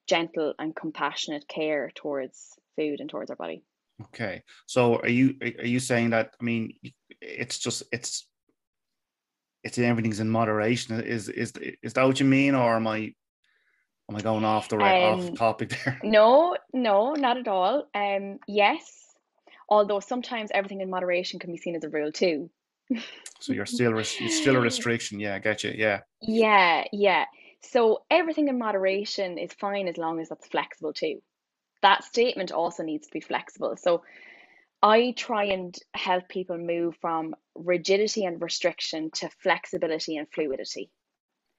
gentle 0.07 0.53
and 0.59 0.75
compassionate 0.75 1.47
care 1.47 1.91
towards 1.95 2.53
food 2.75 2.99
and 2.99 3.09
towards 3.09 3.29
our 3.29 3.35
body. 3.35 3.63
Okay, 4.05 4.43
so 4.65 4.97
are 4.97 5.09
you 5.09 5.35
are 5.41 5.67
you 5.67 5.79
saying 5.79 6.11
that? 6.11 6.33
I 6.39 6.43
mean, 6.43 6.73
it's 7.21 7.59
just 7.59 7.83
it's 7.91 8.27
it's 9.63 9.77
everything's 9.77 10.19
in 10.19 10.29
moderation. 10.29 10.99
Is 11.01 11.29
is 11.29 11.53
is 11.83 11.93
that 11.93 12.05
what 12.05 12.19
you 12.19 12.25
mean, 12.25 12.55
or 12.55 12.75
am 12.75 12.87
I 12.87 13.13
am 14.09 14.15
I 14.15 14.21
going 14.21 14.45
off 14.45 14.69
the 14.69 14.77
right 14.77 15.03
um, 15.03 15.19
off 15.19 15.33
topic 15.35 15.69
there? 15.69 15.99
No, 16.03 16.57
no, 16.73 17.13
not 17.13 17.37
at 17.37 17.47
all. 17.47 17.87
Um, 17.93 18.39
yes, 18.47 19.13
although 19.69 19.99
sometimes 19.99 20.49
everything 20.53 20.81
in 20.81 20.89
moderation 20.89 21.39
can 21.39 21.51
be 21.51 21.57
seen 21.57 21.75
as 21.75 21.83
a 21.83 21.89
rule 21.89 22.11
too. 22.11 22.49
so 23.39 23.53
you're 23.53 23.65
still 23.65 23.97
it's 23.97 24.09
still 24.09 24.55
a 24.55 24.59
restriction. 24.69 25.19
Yeah, 25.19 25.35
I 25.35 25.39
get 25.39 25.63
you. 25.63 25.73
Yeah. 25.75 26.01
Yeah, 26.21 26.85
yeah. 26.91 27.25
So 27.61 28.03
everything 28.09 28.47
in 28.47 28.57
moderation 28.57 29.37
is 29.37 29.53
fine 29.53 29.87
as 29.87 29.97
long 29.97 30.19
as 30.19 30.29
that's 30.29 30.47
flexible 30.47 30.93
too. 30.93 31.21
That 31.83 32.03
statement 32.03 32.51
also 32.51 32.83
needs 32.83 33.07
to 33.07 33.13
be 33.13 33.21
flexible. 33.21 33.75
So 33.77 34.03
I 34.83 35.13
try 35.15 35.45
and 35.45 35.77
help 35.93 36.27
people 36.27 36.57
move 36.57 36.95
from 37.01 37.35
rigidity 37.55 38.25
and 38.25 38.41
restriction 38.41 39.11
to 39.11 39.29
flexibility 39.43 40.17
and 40.17 40.27
fluidity. 40.33 40.89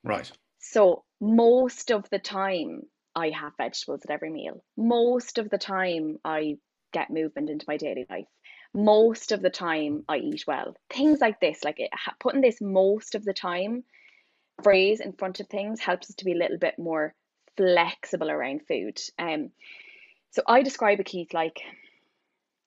Right. 0.02 0.30
So 0.58 1.04
most 1.20 1.90
of 1.90 2.08
the 2.10 2.18
time 2.18 2.82
I 3.14 3.30
have 3.30 3.52
vegetables 3.56 4.02
at 4.04 4.10
every 4.10 4.30
meal. 4.30 4.64
Most 4.76 5.38
of 5.38 5.50
the 5.50 5.58
time 5.58 6.18
I 6.24 6.56
get 6.92 7.10
movement 7.10 7.50
into 7.50 7.64
my 7.68 7.76
daily 7.76 8.06
life. 8.08 8.26
Most 8.74 9.32
of 9.32 9.42
the 9.42 9.50
time 9.50 10.04
I 10.08 10.16
eat 10.16 10.44
well. 10.46 10.74
Things 10.90 11.20
like 11.20 11.40
this, 11.40 11.62
like 11.62 11.78
it, 11.78 11.90
putting 12.20 12.40
this 12.40 12.60
most 12.60 13.14
of 13.14 13.24
the 13.24 13.34
time 13.34 13.84
phrase 14.62 15.00
in 15.00 15.12
front 15.12 15.40
of 15.40 15.48
things 15.48 15.80
helps 15.80 16.10
us 16.10 16.16
to 16.16 16.24
be 16.24 16.32
a 16.32 16.38
little 16.38 16.58
bit 16.58 16.78
more 16.78 17.14
flexible 17.56 18.30
around 18.30 18.62
food. 18.66 18.98
Um, 19.18 19.50
so 20.30 20.42
I 20.46 20.62
describe 20.62 21.00
it, 21.00 21.06
Keith, 21.06 21.34
like 21.34 21.60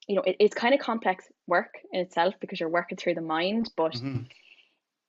you 0.08 0.16
know, 0.16 0.24
it, 0.26 0.38
it's 0.40 0.56
kind 0.56 0.74
of 0.74 0.80
complex 0.80 1.26
work 1.48 1.74
in 1.92 2.02
itself 2.02 2.36
because 2.40 2.60
you're 2.60 2.70
working 2.70 2.98
through 2.98 3.16
the 3.16 3.22
mind, 3.22 3.72
but 3.76 3.94
mm-hmm. 3.94 4.24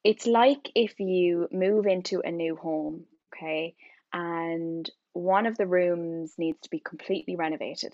it's 0.05 0.27
like 0.27 0.71
if 0.75 0.99
you 0.99 1.49
move 1.53 1.87
into 1.87 2.21
a 2.21 2.31
new 2.31 2.57
home, 2.57 3.05
okay, 3.35 3.75
and 4.13 4.91
one 5.13 5.47
of 5.47 5.57
the 5.57 5.67
rooms 5.67 6.35
needs 6.39 6.59
to 6.63 6.71
be 6.71 6.81
completely 6.81 7.37
renovated. 7.37 7.93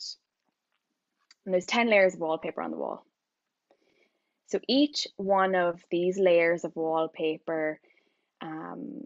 And 1.45 1.53
there's 1.53 1.67
10 1.67 1.89
layers 1.89 2.15
of 2.15 2.21
wallpaper 2.21 2.63
on 2.63 2.71
the 2.71 2.77
wall. 2.77 3.05
So 4.47 4.61
each 4.69 5.09
one 5.17 5.55
of 5.55 5.81
these 5.91 6.19
layers 6.19 6.65
of 6.65 6.77
wallpaper 6.77 7.81
um, 8.41 9.03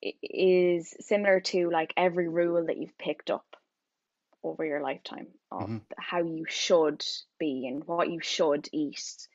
is 0.00 0.94
similar 1.00 1.40
to 1.40 1.70
like 1.70 1.92
every 1.96 2.28
rule 2.28 2.66
that 2.66 2.78
you've 2.78 2.96
picked 2.98 3.30
up 3.30 3.44
over 4.44 4.64
your 4.64 4.80
lifetime 4.80 5.28
of 5.50 5.62
mm-hmm. 5.62 5.76
how 5.98 6.22
you 6.22 6.44
should 6.48 7.04
be 7.38 7.66
and 7.66 7.84
what 7.84 8.10
you 8.10 8.20
should 8.20 8.68
eat. 8.72 9.28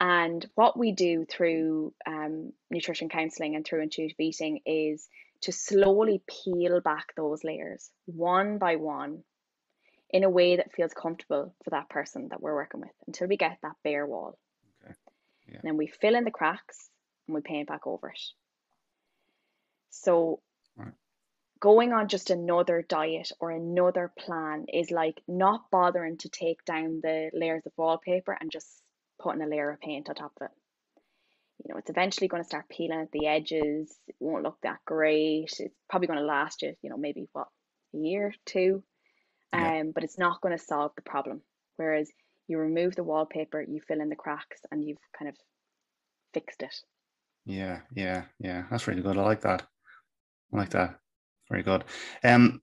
And 0.00 0.46
what 0.54 0.78
we 0.78 0.92
do 0.92 1.24
through 1.24 1.92
um, 2.06 2.52
nutrition 2.70 3.08
counseling 3.08 3.56
and 3.56 3.64
through 3.64 3.82
intuitive 3.82 4.20
eating 4.20 4.60
is 4.64 5.08
to 5.42 5.52
slowly 5.52 6.22
peel 6.26 6.80
back 6.80 7.14
those 7.16 7.42
layers 7.44 7.90
one 8.06 8.58
by 8.58 8.76
one 8.76 9.22
in 10.10 10.24
a 10.24 10.30
way 10.30 10.56
that 10.56 10.72
feels 10.72 10.92
comfortable 10.94 11.54
for 11.64 11.70
that 11.70 11.88
person 11.88 12.28
that 12.28 12.40
we're 12.40 12.54
working 12.54 12.80
with 12.80 12.90
until 13.06 13.28
we 13.28 13.36
get 13.36 13.58
that 13.62 13.76
bare 13.84 14.06
wall. 14.06 14.38
Okay. 14.84 14.94
Yeah. 15.48 15.54
And 15.56 15.62
then 15.64 15.76
we 15.76 15.86
fill 15.86 16.14
in 16.14 16.24
the 16.24 16.30
cracks 16.30 16.88
and 17.26 17.34
we 17.34 17.40
paint 17.40 17.68
back 17.68 17.86
over 17.86 18.08
it. 18.08 18.20
So 19.90 20.40
going 21.60 21.92
on 21.92 22.08
just 22.08 22.30
another 22.30 22.84
diet 22.88 23.32
or 23.40 23.50
another 23.50 24.12
plan 24.18 24.66
is 24.72 24.90
like 24.90 25.20
not 25.26 25.70
bothering 25.70 26.18
to 26.18 26.28
take 26.28 26.64
down 26.64 27.00
the 27.02 27.30
layers 27.32 27.64
of 27.66 27.72
wallpaper 27.76 28.36
and 28.38 28.50
just 28.50 28.66
putting 29.20 29.42
a 29.42 29.46
layer 29.46 29.70
of 29.70 29.80
paint 29.80 30.08
on 30.08 30.14
top 30.14 30.32
of 30.40 30.46
it. 30.46 30.50
You 31.64 31.72
know, 31.72 31.78
it's 31.78 31.90
eventually 31.90 32.28
going 32.28 32.42
to 32.42 32.48
start 32.48 32.68
peeling 32.68 33.00
at 33.00 33.10
the 33.12 33.26
edges. 33.26 33.96
It 34.06 34.14
won't 34.20 34.44
look 34.44 34.58
that 34.62 34.78
great. 34.86 35.52
It's 35.58 35.74
probably 35.90 36.06
going 36.06 36.20
to 36.20 36.24
last 36.24 36.62
you, 36.62 36.74
you 36.82 36.90
know, 36.90 36.96
maybe 36.96 37.26
what, 37.32 37.48
a 37.94 37.98
year, 37.98 38.32
two. 38.46 38.84
Yeah. 39.52 39.80
Um, 39.80 39.92
but 39.92 40.04
it's 40.04 40.18
not 40.18 40.40
going 40.40 40.56
to 40.56 40.62
solve 40.62 40.92
the 40.94 41.02
problem. 41.02 41.42
Whereas 41.76 42.10
you 42.46 42.58
remove 42.58 42.94
the 42.94 43.02
wallpaper, 43.02 43.60
you 43.60 43.80
fill 43.86 44.00
in 44.00 44.08
the 44.08 44.16
cracks, 44.16 44.60
and 44.70 44.84
you've 44.84 44.98
kind 45.18 45.28
of 45.28 45.36
fixed 46.32 46.62
it. 46.62 46.74
Yeah, 47.44 47.80
yeah, 47.94 48.24
yeah. 48.38 48.64
That's 48.70 48.86
really 48.86 49.02
good. 49.02 49.16
I 49.16 49.22
like 49.22 49.40
that. 49.40 49.66
I 50.52 50.56
like 50.56 50.70
that. 50.70 50.98
Very 51.50 51.62
good. 51.62 51.84
Um, 52.24 52.60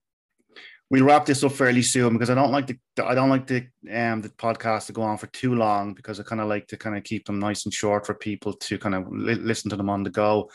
we'll 0.89 1.05
wrap 1.05 1.25
this 1.25 1.43
up 1.43 1.51
fairly 1.51 1.81
soon 1.81 2.13
because 2.13 2.29
I 2.29 2.35
don't 2.35 2.51
like 2.51 2.67
the 2.67 2.77
I 3.03 3.15
don't 3.15 3.29
like 3.29 3.47
the 3.47 3.67
um 3.91 4.21
the 4.21 4.29
podcast 4.29 4.87
to 4.87 4.93
go 4.93 5.01
on 5.01 5.17
for 5.17 5.27
too 5.27 5.55
long 5.55 5.93
because 5.93 6.19
I 6.19 6.23
kind 6.23 6.41
of 6.41 6.47
like 6.47 6.67
to 6.67 6.77
kind 6.77 6.95
of 6.97 7.03
keep 7.03 7.25
them 7.25 7.39
nice 7.39 7.65
and 7.65 7.73
short 7.73 8.05
for 8.05 8.13
people 8.13 8.53
to 8.53 8.77
kind 8.77 8.95
of 8.95 9.07
li- 9.11 9.35
listen 9.35 9.69
to 9.71 9.75
them 9.75 9.89
on 9.89 10.03
the 10.03 10.09
go. 10.09 10.49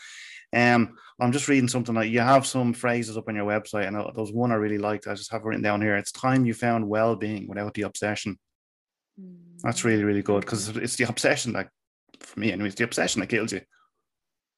Um, 0.53 0.97
I'm 1.19 1.31
just 1.31 1.47
reading 1.47 1.69
something 1.69 1.95
like 1.95 2.09
you 2.09 2.19
have 2.19 2.45
some 2.45 2.73
phrases 2.73 3.15
up 3.15 3.29
on 3.29 3.35
your 3.35 3.45
website, 3.45 3.87
and 3.87 3.95
uh, 3.95 4.11
there's 4.15 4.33
one 4.33 4.51
I 4.51 4.55
really 4.55 4.77
liked. 4.77 5.07
I 5.07 5.13
just 5.13 5.31
have 5.31 5.45
written 5.45 5.61
down 5.61 5.81
here. 5.81 5.95
It's 5.95 6.11
time 6.11 6.45
you 6.45 6.53
found 6.53 6.87
well-being 6.87 7.47
without 7.47 7.73
the 7.73 7.83
obsession. 7.83 8.37
That's 9.63 9.83
really 9.83 10.03
really 10.03 10.23
good 10.23 10.41
because 10.41 10.69
it's 10.69 10.95
the 10.95 11.07
obsession 11.07 11.53
that, 11.53 11.69
for 12.19 12.39
me, 12.39 12.51
anyway, 12.51 12.67
it's 12.67 12.75
the 12.75 12.83
obsession 12.83 13.19
that 13.19 13.27
kills 13.27 13.53
you. 13.53 13.61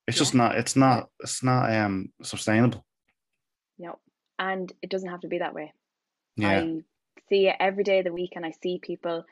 It's 0.07 0.17
yeah. 0.17 0.21
just 0.21 0.33
not. 0.33 0.55
It's 0.55 0.75
not. 0.75 1.09
It's 1.19 1.43
not 1.43 1.73
um 1.73 2.11
sustainable. 2.21 2.85
Yep. 3.83 3.99
And 4.39 4.71
it 4.81 4.89
doesn't 4.89 5.09
have 5.09 5.21
to 5.21 5.27
be 5.27 5.39
that 5.39 5.53
way. 5.53 5.73
Yeah. 6.35 6.49
I 6.49 6.81
see 7.29 7.47
it 7.47 7.55
every 7.59 7.83
day 7.83 7.99
of 7.99 8.05
the 8.05 8.13
week 8.13 8.31
and 8.35 8.45
I 8.45 8.51
see 8.51 8.79
people 8.81 9.25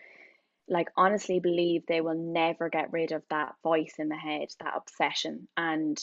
like 0.68 0.90
honestly 0.96 1.40
believe 1.40 1.86
they 1.86 2.02
will 2.02 2.16
never 2.16 2.70
get 2.70 2.94
rid 2.94 3.12
of 3.12 3.24
that 3.30 3.56
voice 3.64 3.96
in 3.98 4.10
the 4.10 4.16
head, 4.16 4.50
that 4.60 4.74
obsession. 4.78 5.48
And 5.58 6.00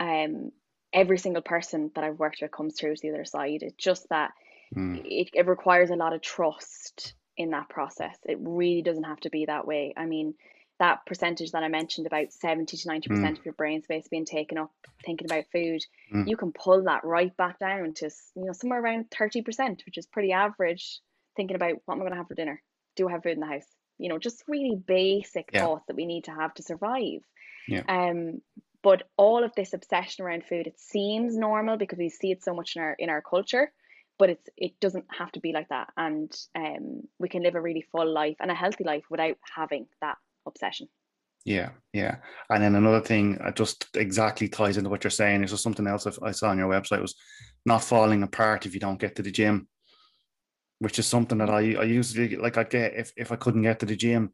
um 0.00 0.52
every 0.92 1.18
single 1.18 1.42
person 1.42 1.90
that 1.94 2.04
I've 2.04 2.18
worked 2.18 2.38
with 2.40 2.50
comes 2.50 2.74
through 2.74 2.96
to 2.96 3.02
the 3.02 3.14
other 3.14 3.24
side. 3.24 3.62
It's 3.62 3.76
just 3.76 4.08
that 4.08 4.32
mm. 4.74 5.04
it, 5.04 5.30
it 5.34 5.46
requires 5.46 5.90
a 5.90 5.96
lot 5.96 6.14
of 6.14 6.22
trust 6.22 7.14
in 7.36 7.50
that 7.50 7.68
process. 7.68 8.16
It 8.24 8.38
really 8.40 8.82
doesn't 8.82 9.04
have 9.04 9.20
to 9.20 9.30
be 9.30 9.46
that 9.46 9.66
way. 9.66 9.92
I 9.96 10.06
mean, 10.06 10.34
that 10.78 11.06
percentage 11.06 11.52
that 11.52 11.62
I 11.62 11.68
mentioned 11.68 12.06
about 12.06 12.32
70 12.32 12.76
to 12.76 12.88
90% 12.88 13.08
mm. 13.08 13.38
of 13.38 13.44
your 13.44 13.54
brain 13.54 13.82
space 13.82 14.08
being 14.08 14.26
taken 14.26 14.58
up 14.58 14.70
thinking 15.04 15.26
about 15.26 15.44
food, 15.50 15.82
mm. 16.12 16.28
you 16.28 16.36
can 16.36 16.52
pull 16.52 16.84
that 16.84 17.04
right 17.04 17.34
back 17.36 17.58
down 17.58 17.94
to 17.94 18.10
you 18.34 18.44
know 18.44 18.52
somewhere 18.52 18.82
around 18.82 19.10
30%, 19.10 19.84
which 19.86 19.98
is 19.98 20.06
pretty 20.06 20.32
average 20.32 21.00
thinking 21.36 21.56
about 21.56 21.76
what 21.84 21.94
am 21.94 22.00
I 22.00 22.04
going 22.04 22.12
to 22.12 22.18
have 22.18 22.28
for 22.28 22.34
dinner? 22.34 22.62
Do 22.96 23.08
I 23.08 23.12
have 23.12 23.22
food 23.22 23.32
in 23.32 23.40
the 23.40 23.46
house? 23.46 23.66
You 23.98 24.10
know, 24.10 24.18
just 24.18 24.42
really 24.46 24.76
basic 24.76 25.50
yeah. 25.52 25.64
thoughts 25.64 25.84
that 25.88 25.96
we 25.96 26.06
need 26.06 26.24
to 26.24 26.32
have 26.32 26.52
to 26.54 26.62
survive. 26.62 27.20
Yeah. 27.68 27.82
Um 27.88 28.42
but 28.82 29.02
all 29.16 29.42
of 29.42 29.52
this 29.56 29.72
obsession 29.72 30.24
around 30.24 30.44
food, 30.44 30.68
it 30.68 30.78
seems 30.78 31.36
normal 31.36 31.76
because 31.76 31.98
we 31.98 32.08
see 32.08 32.30
it 32.30 32.44
so 32.44 32.54
much 32.54 32.76
in 32.76 32.82
our 32.82 32.94
in 32.98 33.08
our 33.08 33.22
culture, 33.22 33.72
but 34.18 34.30
it's 34.30 34.48
it 34.56 34.78
doesn't 34.80 35.06
have 35.10 35.32
to 35.32 35.40
be 35.40 35.52
like 35.52 35.68
that 35.68 35.88
and 35.96 36.32
um 36.54 37.02
we 37.18 37.28
can 37.28 37.42
live 37.42 37.54
a 37.54 37.60
really 37.60 37.84
full 37.92 38.10
life 38.12 38.36
and 38.40 38.50
a 38.50 38.54
healthy 38.54 38.84
life 38.84 39.04
without 39.10 39.36
having 39.54 39.86
that 40.00 40.16
obsession. 40.46 40.88
Yeah, 41.46 41.70
yeah. 41.92 42.16
And 42.50 42.62
then 42.62 42.74
another 42.74 43.00
thing 43.00 43.38
uh, 43.38 43.52
just 43.52 43.86
exactly 43.94 44.48
ties 44.48 44.78
into 44.78 44.90
what 44.90 45.04
you're 45.04 45.12
saying 45.12 45.44
is 45.44 45.52
just 45.52 45.62
something 45.62 45.86
else 45.86 46.04
I 46.20 46.32
saw 46.32 46.50
on 46.50 46.58
your 46.58 46.68
website 46.68 47.00
was 47.00 47.14
not 47.64 47.84
falling 47.84 48.24
apart 48.24 48.66
if 48.66 48.74
you 48.74 48.80
don't 48.80 48.98
get 48.98 49.14
to 49.16 49.22
the 49.22 49.30
gym, 49.30 49.68
which 50.80 50.98
is 50.98 51.06
something 51.06 51.38
that 51.38 51.48
I, 51.48 51.74
I 51.74 51.84
usually 51.84 52.34
like. 52.34 52.56
I 52.56 52.64
get 52.64 52.94
if, 52.94 53.12
if 53.16 53.30
I 53.30 53.36
couldn't 53.36 53.62
get 53.62 53.78
to 53.78 53.86
the 53.86 53.94
gym, 53.94 54.32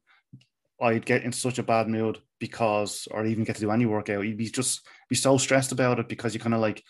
I'd 0.81 1.05
get 1.05 1.23
in 1.23 1.33
such 1.33 1.59
a 1.59 1.63
bad 1.63 1.87
mood 1.87 2.19
because, 2.41 3.07
or 3.11 3.27
even 3.27 3.45
get 3.45 3.57
to 3.57 3.61
do 3.61 3.71
any 3.71 3.85
workout, 3.85 4.25
you'd 4.25 4.39
be 4.39 4.49
just 4.49 4.81
be 5.11 5.17
so 5.17 5.37
stressed 5.37 5.73
about 5.73 5.99
it 5.99 6.09
because 6.09 6.35
you're 6.35 6.43
kind 6.43 6.55
of 6.55 6.63
like, 6.63 6.83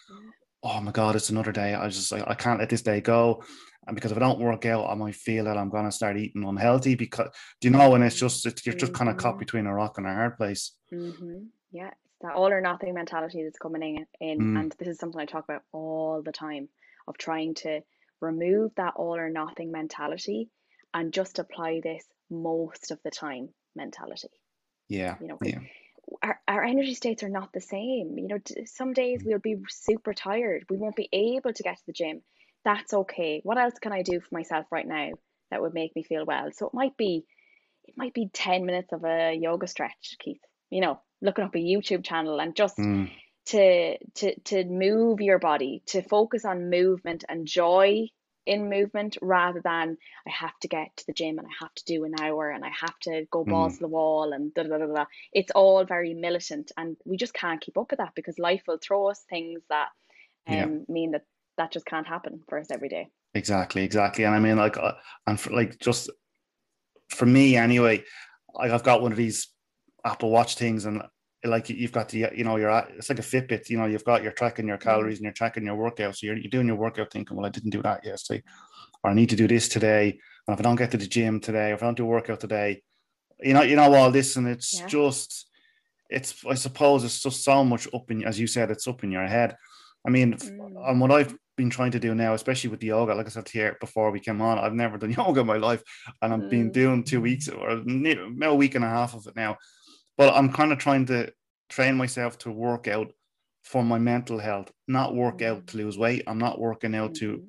oh 0.62 0.80
my 0.80 0.92
god, 0.92 1.16
it's 1.16 1.30
another 1.30 1.50
day. 1.50 1.74
I 1.74 1.88
just 1.88 2.12
like 2.12 2.24
I 2.28 2.34
can't 2.34 2.60
let 2.60 2.70
this 2.70 2.82
day 2.82 3.00
go 3.00 3.42
and 3.86 3.94
because 3.96 4.12
if 4.12 4.16
I 4.16 4.20
don't 4.20 4.38
work 4.38 4.64
out, 4.64 4.88
I 4.88 4.94
might 4.94 5.16
feel 5.16 5.44
that 5.44 5.56
I'm 5.56 5.70
going 5.70 5.84
to 5.84 5.92
start 5.92 6.16
eating 6.16 6.44
unhealthy. 6.44 6.94
Because 6.94 7.28
do 7.60 7.68
you 7.68 7.72
know, 7.72 7.94
and 7.94 8.04
it's 8.04 8.16
just 8.16 8.46
it's, 8.46 8.64
you're 8.64 8.76
just 8.76 8.94
kind 8.94 9.10
of 9.10 9.16
caught 9.16 9.32
mm-hmm. 9.32 9.40
between 9.40 9.66
a 9.66 9.74
rock 9.74 9.98
and 9.98 10.06
a 10.06 10.12
hard 10.12 10.36
place. 10.36 10.72
Mm-hmm. 10.92 11.44
Yeah, 11.72 11.88
it's 11.88 12.18
that 12.20 12.34
all 12.34 12.52
or 12.52 12.60
nothing 12.60 12.94
mentality 12.94 13.42
that's 13.42 13.58
coming 13.58 13.82
in, 13.96 14.06
in 14.20 14.38
Mm. 14.38 14.60
and 14.60 14.72
this 14.78 14.88
is 14.88 14.98
something 14.98 15.20
I 15.20 15.24
talk 15.24 15.44
about 15.44 15.62
all 15.72 16.22
the 16.22 16.32
time 16.32 16.68
of 17.08 17.18
trying 17.18 17.54
to 17.54 17.80
remove 18.20 18.72
that 18.76 18.94
all 18.96 19.16
or 19.16 19.30
nothing 19.30 19.72
mentality 19.72 20.48
and 20.94 21.12
just 21.12 21.38
apply 21.38 21.80
this 21.82 22.04
most 22.30 22.92
of 22.92 23.00
the 23.02 23.10
time 23.10 23.48
mentality. 23.74 24.28
Yeah. 24.88 25.16
You 25.20 25.28
know. 25.28 25.38
Yeah. 25.42 25.60
our, 26.22 26.40
our 26.46 26.62
energy 26.62 26.94
states 26.94 27.22
are 27.22 27.28
not 27.28 27.52
the 27.52 27.60
same. 27.60 28.18
You 28.18 28.28
know, 28.28 28.38
some 28.66 28.92
days 28.92 29.22
Mm. 29.22 29.26
we'll 29.26 29.38
be 29.38 29.56
super 29.68 30.14
tired. 30.14 30.66
We 30.70 30.76
won't 30.76 30.96
be 30.96 31.08
able 31.12 31.52
to 31.52 31.62
get 31.62 31.78
to 31.78 31.86
the 31.86 31.92
gym. 31.92 32.22
That's 32.64 32.92
okay. 32.92 33.40
What 33.44 33.58
else 33.58 33.78
can 33.78 33.92
I 33.92 34.02
do 34.02 34.20
for 34.20 34.34
myself 34.34 34.66
right 34.70 34.86
now 34.86 35.10
that 35.50 35.62
would 35.62 35.74
make 35.74 35.94
me 35.96 36.02
feel 36.02 36.24
well? 36.24 36.50
So 36.52 36.66
it 36.66 36.74
might 36.74 36.96
be, 36.96 37.24
it 37.86 37.96
might 37.96 38.14
be 38.14 38.28
10 38.32 38.66
minutes 38.66 38.92
of 38.92 39.04
a 39.04 39.34
yoga 39.34 39.66
stretch, 39.66 40.16
Keith. 40.18 40.40
You 40.70 40.80
know, 40.80 41.00
looking 41.20 41.44
up 41.44 41.54
a 41.54 41.58
YouTube 41.58 42.04
channel 42.04 42.40
and 42.40 42.54
just 42.56 42.78
Mm. 42.78 43.10
to 43.46 43.98
to 44.14 44.40
to 44.40 44.64
move 44.64 45.20
your 45.20 45.38
body, 45.38 45.82
to 45.86 46.02
focus 46.02 46.44
on 46.44 46.70
movement 46.70 47.24
and 47.28 47.46
joy 47.46 48.08
in 48.46 48.68
movement 48.70 49.18
rather 49.22 49.60
than 49.62 49.96
I 50.26 50.30
have 50.30 50.58
to 50.60 50.68
get 50.68 50.96
to 50.96 51.06
the 51.06 51.12
gym 51.12 51.38
and 51.38 51.46
I 51.46 51.50
have 51.60 51.74
to 51.74 51.84
do 51.84 52.04
an 52.04 52.14
hour 52.20 52.50
and 52.50 52.64
I 52.64 52.70
have 52.80 52.98
to 53.00 53.26
go 53.30 53.44
balls 53.44 53.74
Mm. 53.74 53.78
to 53.78 53.80
the 53.80 53.88
wall 53.88 54.32
and 54.32 54.52
da 54.54 54.64
da 54.64 54.78
da 54.78 54.86
da. 54.86 55.06
It's 55.32 55.50
all 55.52 55.84
very 55.84 56.14
militant 56.14 56.72
and 56.76 56.96
we 57.04 57.16
just 57.16 57.34
can't 57.34 57.60
keep 57.60 57.78
up 57.78 57.90
with 57.90 57.98
that 57.98 58.14
because 58.16 58.38
life 58.38 58.62
will 58.66 58.78
throw 58.78 59.08
us 59.10 59.20
things 59.30 59.62
that 59.68 59.88
Yeah. 60.46 60.68
um 60.68 60.84
mean 60.88 61.12
that 61.12 61.24
that 61.62 61.72
just 61.72 61.86
can't 61.86 62.06
happen 62.06 62.40
for 62.48 62.58
us 62.58 62.70
every 62.70 62.88
day. 62.88 63.06
Exactly, 63.34 63.84
exactly. 63.84 64.24
And 64.24 64.34
I 64.34 64.40
mean, 64.40 64.56
like, 64.56 64.76
uh, 64.76 64.92
and 65.26 65.38
for, 65.38 65.50
like 65.50 65.78
just 65.78 66.10
for 67.08 67.24
me 67.24 67.56
anyway, 67.56 68.02
like 68.54 68.72
I've 68.72 68.82
got 68.82 69.00
one 69.00 69.12
of 69.12 69.18
these 69.18 69.48
Apple 70.04 70.30
Watch 70.30 70.56
things, 70.56 70.84
and 70.84 71.02
like 71.44 71.70
you've 71.70 71.92
got 71.92 72.08
the, 72.08 72.28
you 72.34 72.44
know, 72.44 72.56
you're 72.56 72.70
at, 72.70 72.90
it's 72.96 73.08
like 73.08 73.20
a 73.20 73.22
Fitbit. 73.22 73.68
You 73.70 73.78
know, 73.78 73.86
you've 73.86 74.04
got 74.04 74.22
you're 74.22 74.32
tracking 74.32 74.66
your 74.66 74.76
calories 74.76 75.18
and 75.18 75.24
you're 75.24 75.32
tracking 75.32 75.64
your 75.64 75.76
workout. 75.76 76.16
So 76.16 76.26
you're 76.26 76.36
you're 76.36 76.50
doing 76.50 76.66
your 76.66 76.76
workout, 76.76 77.12
thinking, 77.12 77.36
well, 77.36 77.46
I 77.46 77.50
didn't 77.50 77.70
do 77.70 77.82
that 77.82 78.04
yesterday, 78.04 78.42
or 79.02 79.10
I 79.10 79.14
need 79.14 79.30
to 79.30 79.36
do 79.36 79.46
this 79.46 79.68
today. 79.68 80.18
And 80.46 80.54
if 80.54 80.60
I 80.60 80.62
don't 80.62 80.76
get 80.76 80.90
to 80.90 80.96
the 80.96 81.06
gym 81.06 81.40
today, 81.40 81.70
or 81.70 81.74
if 81.74 81.82
I 81.82 81.86
don't 81.86 81.96
do 81.96 82.04
a 82.04 82.08
workout 82.08 82.40
today, 82.40 82.82
you 83.40 83.54
know, 83.54 83.62
you 83.62 83.76
know 83.76 83.94
all 83.94 84.10
this, 84.10 84.36
and 84.36 84.48
it's 84.48 84.80
Yeah. 84.80 84.86
just, 84.88 85.48
it's 86.10 86.44
I 86.44 86.54
suppose 86.54 87.04
it's 87.04 87.22
just 87.22 87.44
so 87.44 87.64
much 87.64 87.86
up 87.94 88.10
in, 88.10 88.24
as 88.24 88.38
you 88.40 88.48
said, 88.48 88.70
it's 88.70 88.88
up 88.88 89.04
in 89.04 89.12
your 89.12 89.26
head. 89.26 89.56
I 90.04 90.10
mean, 90.10 90.34
Mm. 90.34 90.90
and 90.90 91.00
what 91.00 91.12
I've 91.12 91.36
been 91.56 91.70
trying 91.70 91.90
to 91.92 92.00
do 92.00 92.14
now, 92.14 92.34
especially 92.34 92.70
with 92.70 92.80
the 92.80 92.88
yoga, 92.88 93.14
like 93.14 93.26
I 93.26 93.30
said 93.30 93.48
here 93.48 93.76
before 93.80 94.10
we 94.10 94.20
came 94.20 94.40
on, 94.40 94.58
I've 94.58 94.72
never 94.74 94.98
done 94.98 95.10
yoga 95.18 95.40
in 95.40 95.46
my 95.46 95.56
life, 95.58 95.82
and 96.20 96.32
I've 96.32 96.50
been 96.50 96.70
Mm. 96.70 96.72
doing 96.72 97.04
two 97.04 97.20
weeks 97.20 97.48
or 97.48 97.70
a 97.70 98.54
week 98.54 98.74
and 98.74 98.84
a 98.84 98.88
half 98.88 99.14
of 99.14 99.26
it 99.26 99.36
now. 99.36 99.56
But 100.16 100.34
I'm 100.34 100.52
kind 100.52 100.72
of 100.72 100.78
trying 100.78 101.06
to 101.06 101.32
train 101.68 101.96
myself 101.96 102.38
to 102.38 102.50
work 102.50 102.88
out 102.88 103.12
for 103.64 103.82
my 103.84 103.98
mental 103.98 104.38
health, 104.38 104.70
not 104.88 105.14
work 105.14 105.40
out 105.42 105.66
to 105.68 105.76
lose 105.76 105.96
weight. 105.96 106.24
I'm 106.26 106.38
not 106.38 106.58
working 106.60 106.94
out 106.94 107.14
to 107.16 107.38
Mhm. 107.38 107.46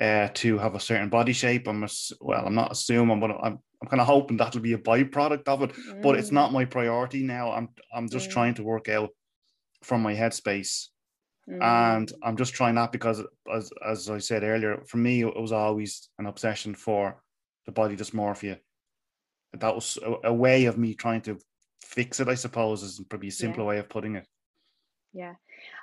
uh, 0.00 0.28
to 0.32 0.56
have 0.56 0.74
a 0.74 0.80
certain 0.80 1.10
body 1.10 1.34
shape. 1.34 1.68
I'm 1.68 1.84
ass- 1.84 2.12
well, 2.20 2.46
I'm 2.46 2.54
not 2.54 2.72
assuming, 2.72 3.20
but 3.20 3.30
I'm 3.30 3.58
I'm 3.82 3.88
kind 3.88 4.00
of 4.00 4.06
hoping 4.06 4.36
that'll 4.36 4.60
be 4.60 4.74
a 4.74 4.78
byproduct 4.78 5.48
of 5.48 5.62
it. 5.64 5.72
But 6.02 6.16
it's 6.16 6.30
Mm. 6.30 6.34
not 6.40 6.52
my 6.52 6.64
priority 6.64 7.22
now. 7.24 7.50
I'm 7.52 7.68
I'm 7.94 8.08
just 8.08 8.30
Mm. 8.30 8.32
trying 8.32 8.54
to 8.54 8.62
work 8.62 8.88
out 8.88 9.10
from 9.82 10.00
my 10.02 10.14
headspace 10.14 10.88
and 11.48 12.08
Mm. 12.08 12.18
I'm 12.22 12.36
just 12.36 12.54
trying 12.54 12.76
that 12.76 12.92
because, 12.92 13.22
as 13.52 13.70
as 13.84 14.08
I 14.08 14.18
said 14.18 14.42
earlier, 14.42 14.82
for 14.86 14.98
me 14.98 15.22
it 15.22 15.36
was 15.36 15.52
always 15.52 16.08
an 16.18 16.26
obsession 16.26 16.74
for 16.74 17.22
the 17.66 17.72
body 17.72 17.96
dysmorphia. 17.96 18.58
That 19.52 19.74
was 19.74 19.98
a, 20.02 20.28
a 20.28 20.32
way 20.32 20.66
of 20.66 20.78
me 20.78 20.94
trying 20.94 21.22
to 21.22 21.38
fix 21.82 22.20
it. 22.20 22.28
I 22.28 22.34
suppose 22.34 22.82
is 22.82 23.00
probably 23.08 23.28
a 23.28 23.32
simpler 23.32 23.64
way 23.64 23.78
of 23.78 23.88
putting 23.88 24.16
it. 24.16 24.26
Yeah, 25.12 25.34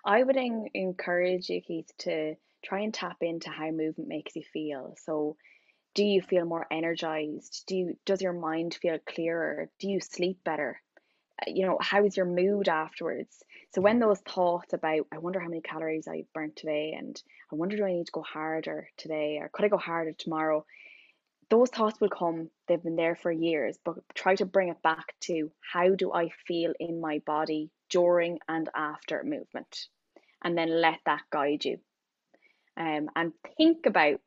I 0.04 0.24
would 0.24 0.38
en- 0.38 0.69
encourage 0.74 1.50
you, 1.50 1.62
Keith, 1.62 1.91
to 2.00 2.36
try 2.63 2.80
and 2.80 2.93
tap 2.93 3.17
into 3.22 3.50
how 3.50 3.69
movement 3.69 4.10
makes 4.10 4.36
you 4.36 4.43
feel. 4.54 4.95
So, 5.04 5.38
do 5.93 6.04
you 6.04 6.22
feel 6.22 6.45
more 6.45 6.65
energized? 6.72 7.63
Do 7.67 7.76
you, 7.76 7.98
does 8.06 8.22
your 8.22 8.34
mind 8.34 8.78
feel 8.82 8.98
clearer? 9.00 9.69
Do 9.80 9.88
you 9.88 10.00
sleep 10.00 10.43
better? 10.43 10.82
Uh, 11.39 11.52
You 11.52 11.65
know, 11.65 11.78
how 11.82 12.06
is 12.06 12.17
your 12.17 12.25
mood 12.25 12.67
afterwards? 12.69 13.43
So 13.73 13.82
when 13.82 13.99
those 13.99 14.19
thoughts 14.19 14.73
about, 14.73 15.06
I 15.12 15.19
wonder 15.19 15.39
how 15.39 15.47
many 15.47 15.62
calories 15.62 16.08
I 16.08 16.25
burnt 16.34 16.56
today, 16.56 16.95
and 16.97 17.21
I 17.52 17.56
wonder 17.56 17.78
do 17.78 17.86
I 17.86 17.91
need 17.93 18.08
to 18.08 18.12
go 18.12 18.23
harder 18.23 18.89
today, 18.97 19.38
or 19.39 19.49
could 19.49 19.65
I 19.65 19.69
go 19.69 19.78
harder 19.78 20.13
tomorrow? 20.13 20.65
Those 21.49 21.69
thoughts 21.69 21.99
will 21.99 22.10
come. 22.10 22.49
They've 22.67 22.82
been 22.82 22.95
there 22.95 23.15
for 23.15 23.32
years, 23.32 23.78
but 23.84 23.95
try 24.13 24.36
to 24.36 24.45
bring 24.45 24.69
it 24.69 24.82
back 24.82 25.15
to 25.21 25.52
how 25.73 25.95
do 25.95 26.12
I 26.13 26.30
feel 26.47 26.73
in 26.80 27.02
my 27.02 27.19
body 27.25 27.71
during 27.89 28.39
and 28.47 28.69
after 28.75 29.23
movement, 29.23 29.88
and 30.43 30.58
then 30.58 30.69
let 30.82 30.99
that 31.06 31.23
guide 31.32 31.65
you. 31.65 31.80
Um, 32.78 33.10
and 33.15 33.34
think 33.58 33.86
about 33.86 34.21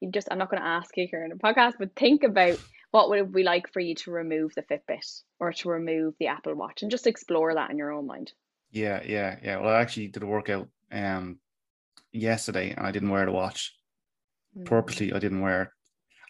you 0.00 0.10
just 0.10 0.28
I'm 0.30 0.38
not 0.38 0.50
going 0.50 0.62
to 0.62 0.68
ask 0.68 0.96
you 0.96 1.06
here 1.10 1.24
in 1.24 1.32
a 1.32 1.36
podcast, 1.36 1.74
but 1.78 1.94
think 1.96 2.22
about 2.24 2.58
what 2.96 3.10
would 3.10 3.18
it 3.18 3.30
be 3.30 3.42
like 3.42 3.70
for 3.72 3.80
you 3.80 3.94
to 3.94 4.10
remove 4.10 4.54
the 4.54 4.62
Fitbit 4.62 5.22
or 5.38 5.52
to 5.52 5.68
remove 5.68 6.14
the 6.18 6.28
Apple 6.28 6.54
Watch 6.54 6.80
and 6.80 6.90
just 6.90 7.06
explore 7.06 7.52
that 7.54 7.70
in 7.70 7.76
your 7.76 7.92
own 7.92 8.06
mind. 8.06 8.32
Yeah, 8.70 9.02
yeah, 9.04 9.38
yeah. 9.42 9.58
Well, 9.58 9.68
I 9.68 9.80
actually 9.80 10.08
did 10.08 10.22
a 10.22 10.26
workout 10.26 10.68
um 10.90 11.38
yesterday, 12.12 12.70
and 12.70 12.86
I 12.86 12.92
didn't 12.92 13.10
wear 13.10 13.26
the 13.26 13.32
watch 13.32 13.76
purposely. 14.64 15.12
I 15.12 15.18
didn't 15.18 15.42
wear 15.42 15.62
it, 15.62 15.68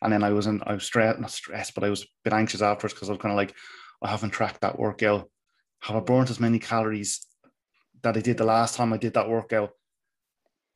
and 0.02 0.12
then 0.12 0.24
I 0.24 0.31
was 0.31 0.48
in. 0.48 0.61
I 0.66 0.74
was 0.74 0.85
stressed, 0.85 1.20
not 1.20 1.31
stressed, 1.31 1.74
but 1.74 1.85
I 1.85 1.90
was 1.90 2.02
a 2.02 2.07
bit 2.24 2.33
anxious 2.33 2.62
afterwards 2.62 2.94
because 2.94 3.09
I 3.09 3.12
was 3.12 3.20
kind 3.22 3.33
of 3.33 3.37
like, 3.37 3.55
I 4.02 4.09
haven't 4.09 4.31
tracked 4.31 4.62
that 4.62 4.79
workout. 4.79 5.31
Have 5.83 5.96
I 5.96 6.00
burnt 6.00 6.31
as 6.31 6.40
many 6.40 6.59
calories 6.59 7.26
that 8.02 8.16
I 8.16 8.20
did 8.20 8.38
the 8.38 8.44
last 8.44 8.74
time 8.74 8.92
I 8.92 8.96
did 8.96 9.14
that 9.14 9.29
workout? 9.29 9.70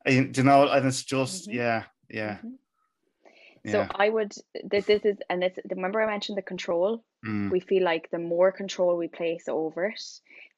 And, 0.07 0.37
you 0.37 0.44
know, 0.44 0.68
and 0.68 0.87
it's 0.87 1.05
just 1.05 1.48
Mhm. 1.48 1.55
yeah, 1.55 1.85
yeah, 2.09 2.38
Mhm. 3.66 3.70
yeah. 3.70 3.87
So 3.87 3.87
I 3.90 4.09
would 4.09 4.33
this 4.64 4.87
this 4.87 5.05
is 5.05 5.18
and 5.29 5.42
this 5.42 5.59
remember 5.70 6.01
I 6.03 6.07
mentioned 6.07 6.38
the 6.38 6.42
control. 6.42 7.05
Mm, 7.25 7.51
We 7.51 7.61
feel 7.61 7.83
like 7.85 8.11
the 8.11 8.18
more 8.18 8.53
control 8.53 8.96
we 8.96 9.09
place 9.09 9.49
over 9.49 9.87
it, 9.87 10.03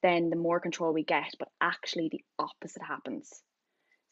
then 0.03 0.29
the 0.29 0.35
more 0.35 0.59
control 0.59 0.93
we 0.93 1.03
get, 1.03 1.33
but 1.39 1.49
actually 1.59 2.09
the 2.09 2.23
opposite 2.39 2.83
happens. 2.83 3.43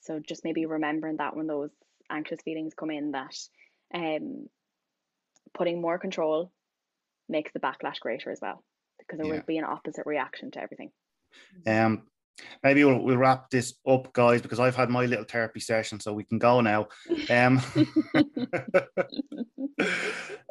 So 0.01 0.19
just 0.19 0.43
maybe 0.45 0.65
remembering 0.65 1.17
that 1.17 1.35
when 1.35 1.47
those 1.47 1.71
anxious 2.09 2.41
feelings 2.41 2.73
come 2.75 2.91
in 2.91 3.11
that 3.11 3.35
um 3.93 4.49
putting 5.53 5.81
more 5.81 5.97
control 5.97 6.51
makes 7.29 7.51
the 7.53 7.59
backlash 7.59 7.99
greater 7.99 8.31
as 8.31 8.41
well 8.41 8.63
because 8.99 9.17
there 9.17 9.27
Yeah. 9.27 9.27
will 9.27 9.41
be 9.41 9.57
an 9.57 9.65
opposite 9.65 10.05
reaction 10.05 10.51
to 10.51 10.61
everything. 10.61 10.91
Um, 11.65 12.07
maybe 12.63 12.83
we'll, 12.83 12.99
we'll 12.99 13.17
wrap 13.17 13.49
this 13.49 13.73
up, 13.87 14.11
guys, 14.13 14.41
because 14.41 14.59
I've 14.59 14.75
had 14.75 14.89
my 14.89 15.05
little 15.05 15.25
therapy 15.25 15.59
session, 15.59 15.99
so 15.99 16.13
we 16.13 16.23
can 16.23 16.39
go 16.39 16.61
now. 16.61 16.87
Um, 17.29 17.61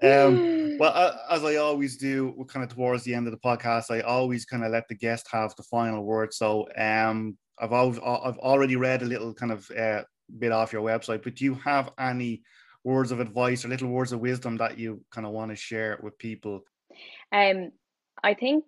um, 0.02 0.78
well, 0.78 0.92
uh, 0.94 1.16
as 1.30 1.44
I 1.44 1.56
always 1.56 1.96
do, 1.96 2.34
we're 2.36 2.46
kind 2.46 2.64
of 2.64 2.74
towards 2.74 3.04
the 3.04 3.14
end 3.14 3.26
of 3.26 3.32
the 3.32 3.38
podcast. 3.38 3.90
I 3.90 4.00
always 4.00 4.44
kind 4.44 4.64
of 4.64 4.72
let 4.72 4.88
the 4.88 4.94
guest 4.94 5.28
have 5.32 5.54
the 5.56 5.62
final 5.64 6.04
word. 6.04 6.34
So, 6.34 6.68
um, 6.76 7.36
I've 7.58 7.72
always, 7.72 7.98
I've 7.98 8.38
already 8.38 8.76
read 8.76 9.02
a 9.02 9.06
little 9.06 9.34
kind 9.34 9.52
of 9.52 9.70
uh, 9.70 10.02
bit 10.38 10.52
off 10.52 10.72
your 10.72 10.82
website, 10.82 11.22
but 11.22 11.36
do 11.36 11.44
you 11.44 11.54
have 11.56 11.90
any 11.98 12.42
words 12.84 13.12
of 13.12 13.20
advice 13.20 13.64
or 13.64 13.68
little 13.68 13.90
words 13.90 14.12
of 14.12 14.20
wisdom 14.20 14.56
that 14.56 14.78
you 14.78 15.04
kind 15.10 15.26
of 15.26 15.32
want 15.32 15.50
to 15.50 15.56
share 15.56 15.98
with 16.02 16.18
people? 16.18 16.64
Um, 17.32 17.72
I 18.22 18.34
think 18.34 18.64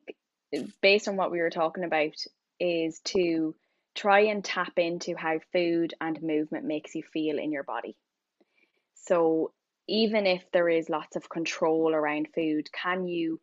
based 0.81 1.09
on 1.09 1.17
what 1.17 1.31
we 1.31 1.41
were 1.41 1.51
talking 1.51 1.85
about 1.85 2.15
is 2.63 3.01
to 3.01 3.55
try 3.95 4.21
and 4.21 4.45
tap 4.45 4.79
into 4.79 5.15
how 5.17 5.39
food 5.53 5.95
and 6.01 6.23
movement 6.23 6.65
makes 6.65 6.95
you 6.95 7.03
feel 7.03 7.39
in 7.39 7.53
your 7.53 7.65
body. 7.65 7.97
So 8.95 9.53
even 9.89 10.27
if 10.27 10.45
there 10.53 10.69
is 10.69 10.89
lots 10.89 11.17
of 11.17 11.29
control 11.29 11.93
around 11.93 12.29
food, 12.35 12.71
can 12.73 13.07
you 13.07 13.41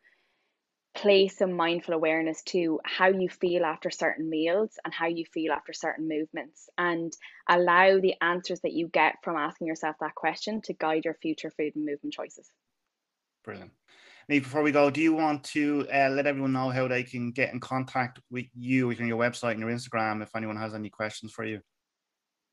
place 0.96 1.38
some 1.38 1.54
mindful 1.54 1.94
awareness 1.94 2.42
to 2.44 2.80
how 2.84 3.08
you 3.08 3.30
feel 3.30 3.64
after 3.64 3.92
certain 3.92 4.30
meals 4.30 4.72
and 4.84 4.94
how 4.94 5.08
you 5.08 5.26
feel 5.26 5.52
after 5.52 5.72
certain 5.72 6.08
movements 6.08 6.70
and 6.78 7.14
allow 7.48 8.00
the 8.00 8.16
answers 8.22 8.60
that 8.62 8.74
you 8.74 8.88
get 8.88 9.16
from 9.24 9.38
asking 9.38 9.68
yourself 9.68 9.96
that 10.00 10.16
question 10.16 10.62
to 10.62 10.74
guide 10.74 11.06
your 11.06 11.14
future 11.14 11.52
food 11.52 11.76
and 11.76 11.86
movement 11.86 12.14
choices. 12.14 12.50
Brilliant. 13.44 13.72
Niamh, 14.30 14.44
before 14.44 14.62
we 14.62 14.72
go, 14.72 14.92
do 14.92 15.02
you 15.02 15.14
want 15.14 15.44
to 15.44 15.88
uh, 15.92 16.10
let 16.10 16.28
everyone 16.28 16.54
know 16.54 16.70
how 16.70 16.88
they 16.88 17.02
can 17.02 17.32
get 17.32 17.52
in 17.52 17.60
contact 17.60 18.20
with 18.30 18.46
you 18.54 18.92
on 18.92 19.08
your 19.08 19.18
website 19.18 19.52
and 19.52 19.62
your 19.62 19.72
Instagram 19.72 20.22
if 20.22 20.36
anyone 20.36 20.56
has 20.56 20.76
any 20.76 20.90
questions 20.90 21.32
for 21.32 21.44
you? 21.44 21.62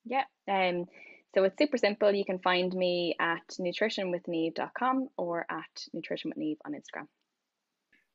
Yeah. 0.06 0.24
Um, 0.48 0.86
so 1.34 1.44
it's 1.44 1.58
super 1.58 1.76
simple. 1.76 2.10
You 2.12 2.24
can 2.24 2.38
find 2.38 2.72
me 2.72 3.14
at 3.20 3.46
nutritionwithniamh.com 3.60 5.08
or 5.18 5.44
at 5.50 5.84
nutritionwithniamh 5.94 6.56
on 6.64 6.72
Instagram. 6.72 7.08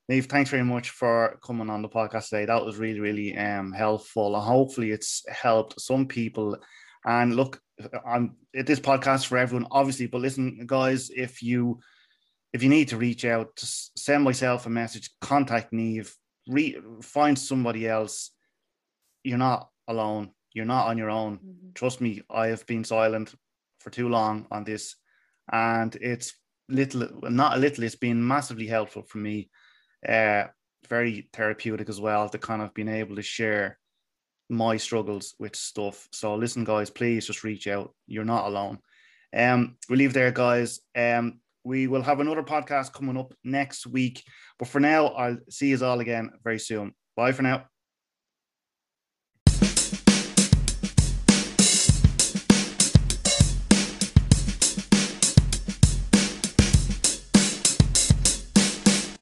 Niamh, 0.10 0.26
thanks 0.26 0.50
very 0.50 0.64
much 0.64 0.90
for 0.90 1.38
coming 1.46 1.70
on 1.70 1.84
the 1.84 1.90
podcast 1.90 2.30
today. 2.30 2.46
That 2.46 2.66
was 2.66 2.78
really, 2.78 3.00
really 3.00 3.38
um, 3.38 3.74
helpful. 3.74 4.36
And 4.36 4.44
hopefully 4.44 4.90
it's 4.90 5.24
helped 5.30 5.80
some 5.80 6.08
people. 6.08 6.58
And 7.06 7.36
look, 7.36 7.62
I'm 8.08 8.38
at 8.56 8.66
this 8.66 8.80
podcast 8.80 9.28
for 9.28 9.38
everyone, 9.38 9.68
obviously, 9.70 10.08
but 10.08 10.22
listen, 10.22 10.66
guys, 10.66 11.12
if 11.12 11.44
you 11.44 11.80
if 12.54 12.64
you 12.64 12.70
need 12.70 12.90
to 12.90 12.98
reach 12.98 13.26
out, 13.26 13.56
just 13.56 13.98
send 13.98 14.24
myself 14.24 14.66
a 14.66 14.70
message, 14.70 15.10
contact 15.22 15.72
Niamh, 15.72 16.12
re- 16.48 16.78
find 17.02 17.38
somebody 17.38 17.88
else. 17.88 18.32
You're 19.24 19.38
not 19.38 19.70
alone. 19.88 20.32
You're 20.54 20.66
not 20.66 20.88
on 20.88 20.98
your 20.98 21.10
own. 21.10 21.38
Mhm. 21.40 21.74
Trust 21.76 22.02
me, 22.02 22.22
I 22.30 22.48
have 22.48 22.66
been 22.66 22.84
silent 22.84 23.34
for 23.80 23.90
too 23.90 24.10
long 24.10 24.48
on 24.52 24.64
this, 24.64 24.96
and 25.52 25.96
it's 25.96 26.34
little, 26.68 27.08
not 27.30 27.58
a 27.58 27.60
little. 27.60 27.84
It's 27.84 27.96
been 27.96 28.26
massively 28.26 28.68
helpful 28.68 29.04
for 29.04 29.18
me. 29.20 29.50
Uh, 30.08 30.46
very 30.90 31.30
therapeutic 31.34 31.90
as 31.90 32.02
well 32.02 32.28
to 32.30 32.38
kind 32.38 32.62
of 32.62 32.74
being 32.74 32.88
able 32.90 33.16
to 33.16 33.22
share 33.22 33.78
my 34.50 34.78
struggles 34.78 35.36
with 35.40 35.56
stuff. 35.56 36.10
So 36.12 36.36
listen, 36.36 36.64
guys, 36.66 36.90
please 36.90 37.28
just 37.28 37.44
reach 37.44 37.68
out. 37.68 37.94
You're 38.08 38.26
not 38.26 38.46
alone. 38.46 38.80
Um, 39.34 39.78
we'll 39.88 40.00
leave 40.00 40.14
there, 40.14 40.32
guys. 40.32 40.82
Um, 40.96 41.40
we 41.64 41.88
will 41.88 42.02
have 42.02 42.20
another 42.20 42.44
podcast 42.44 42.94
coming 42.94 43.18
up 43.18 43.34
next 43.44 43.88
week. 43.88 44.24
But 44.60 44.68
for 44.68 44.80
now, 44.80 45.08
I'll 45.08 45.38
see 45.50 45.68
you 45.68 45.86
all 45.86 46.00
again 46.00 46.32
very 46.44 46.60
soon. 46.60 46.94
Bye 47.16 47.32
for 47.32 47.44
now. 47.44 47.71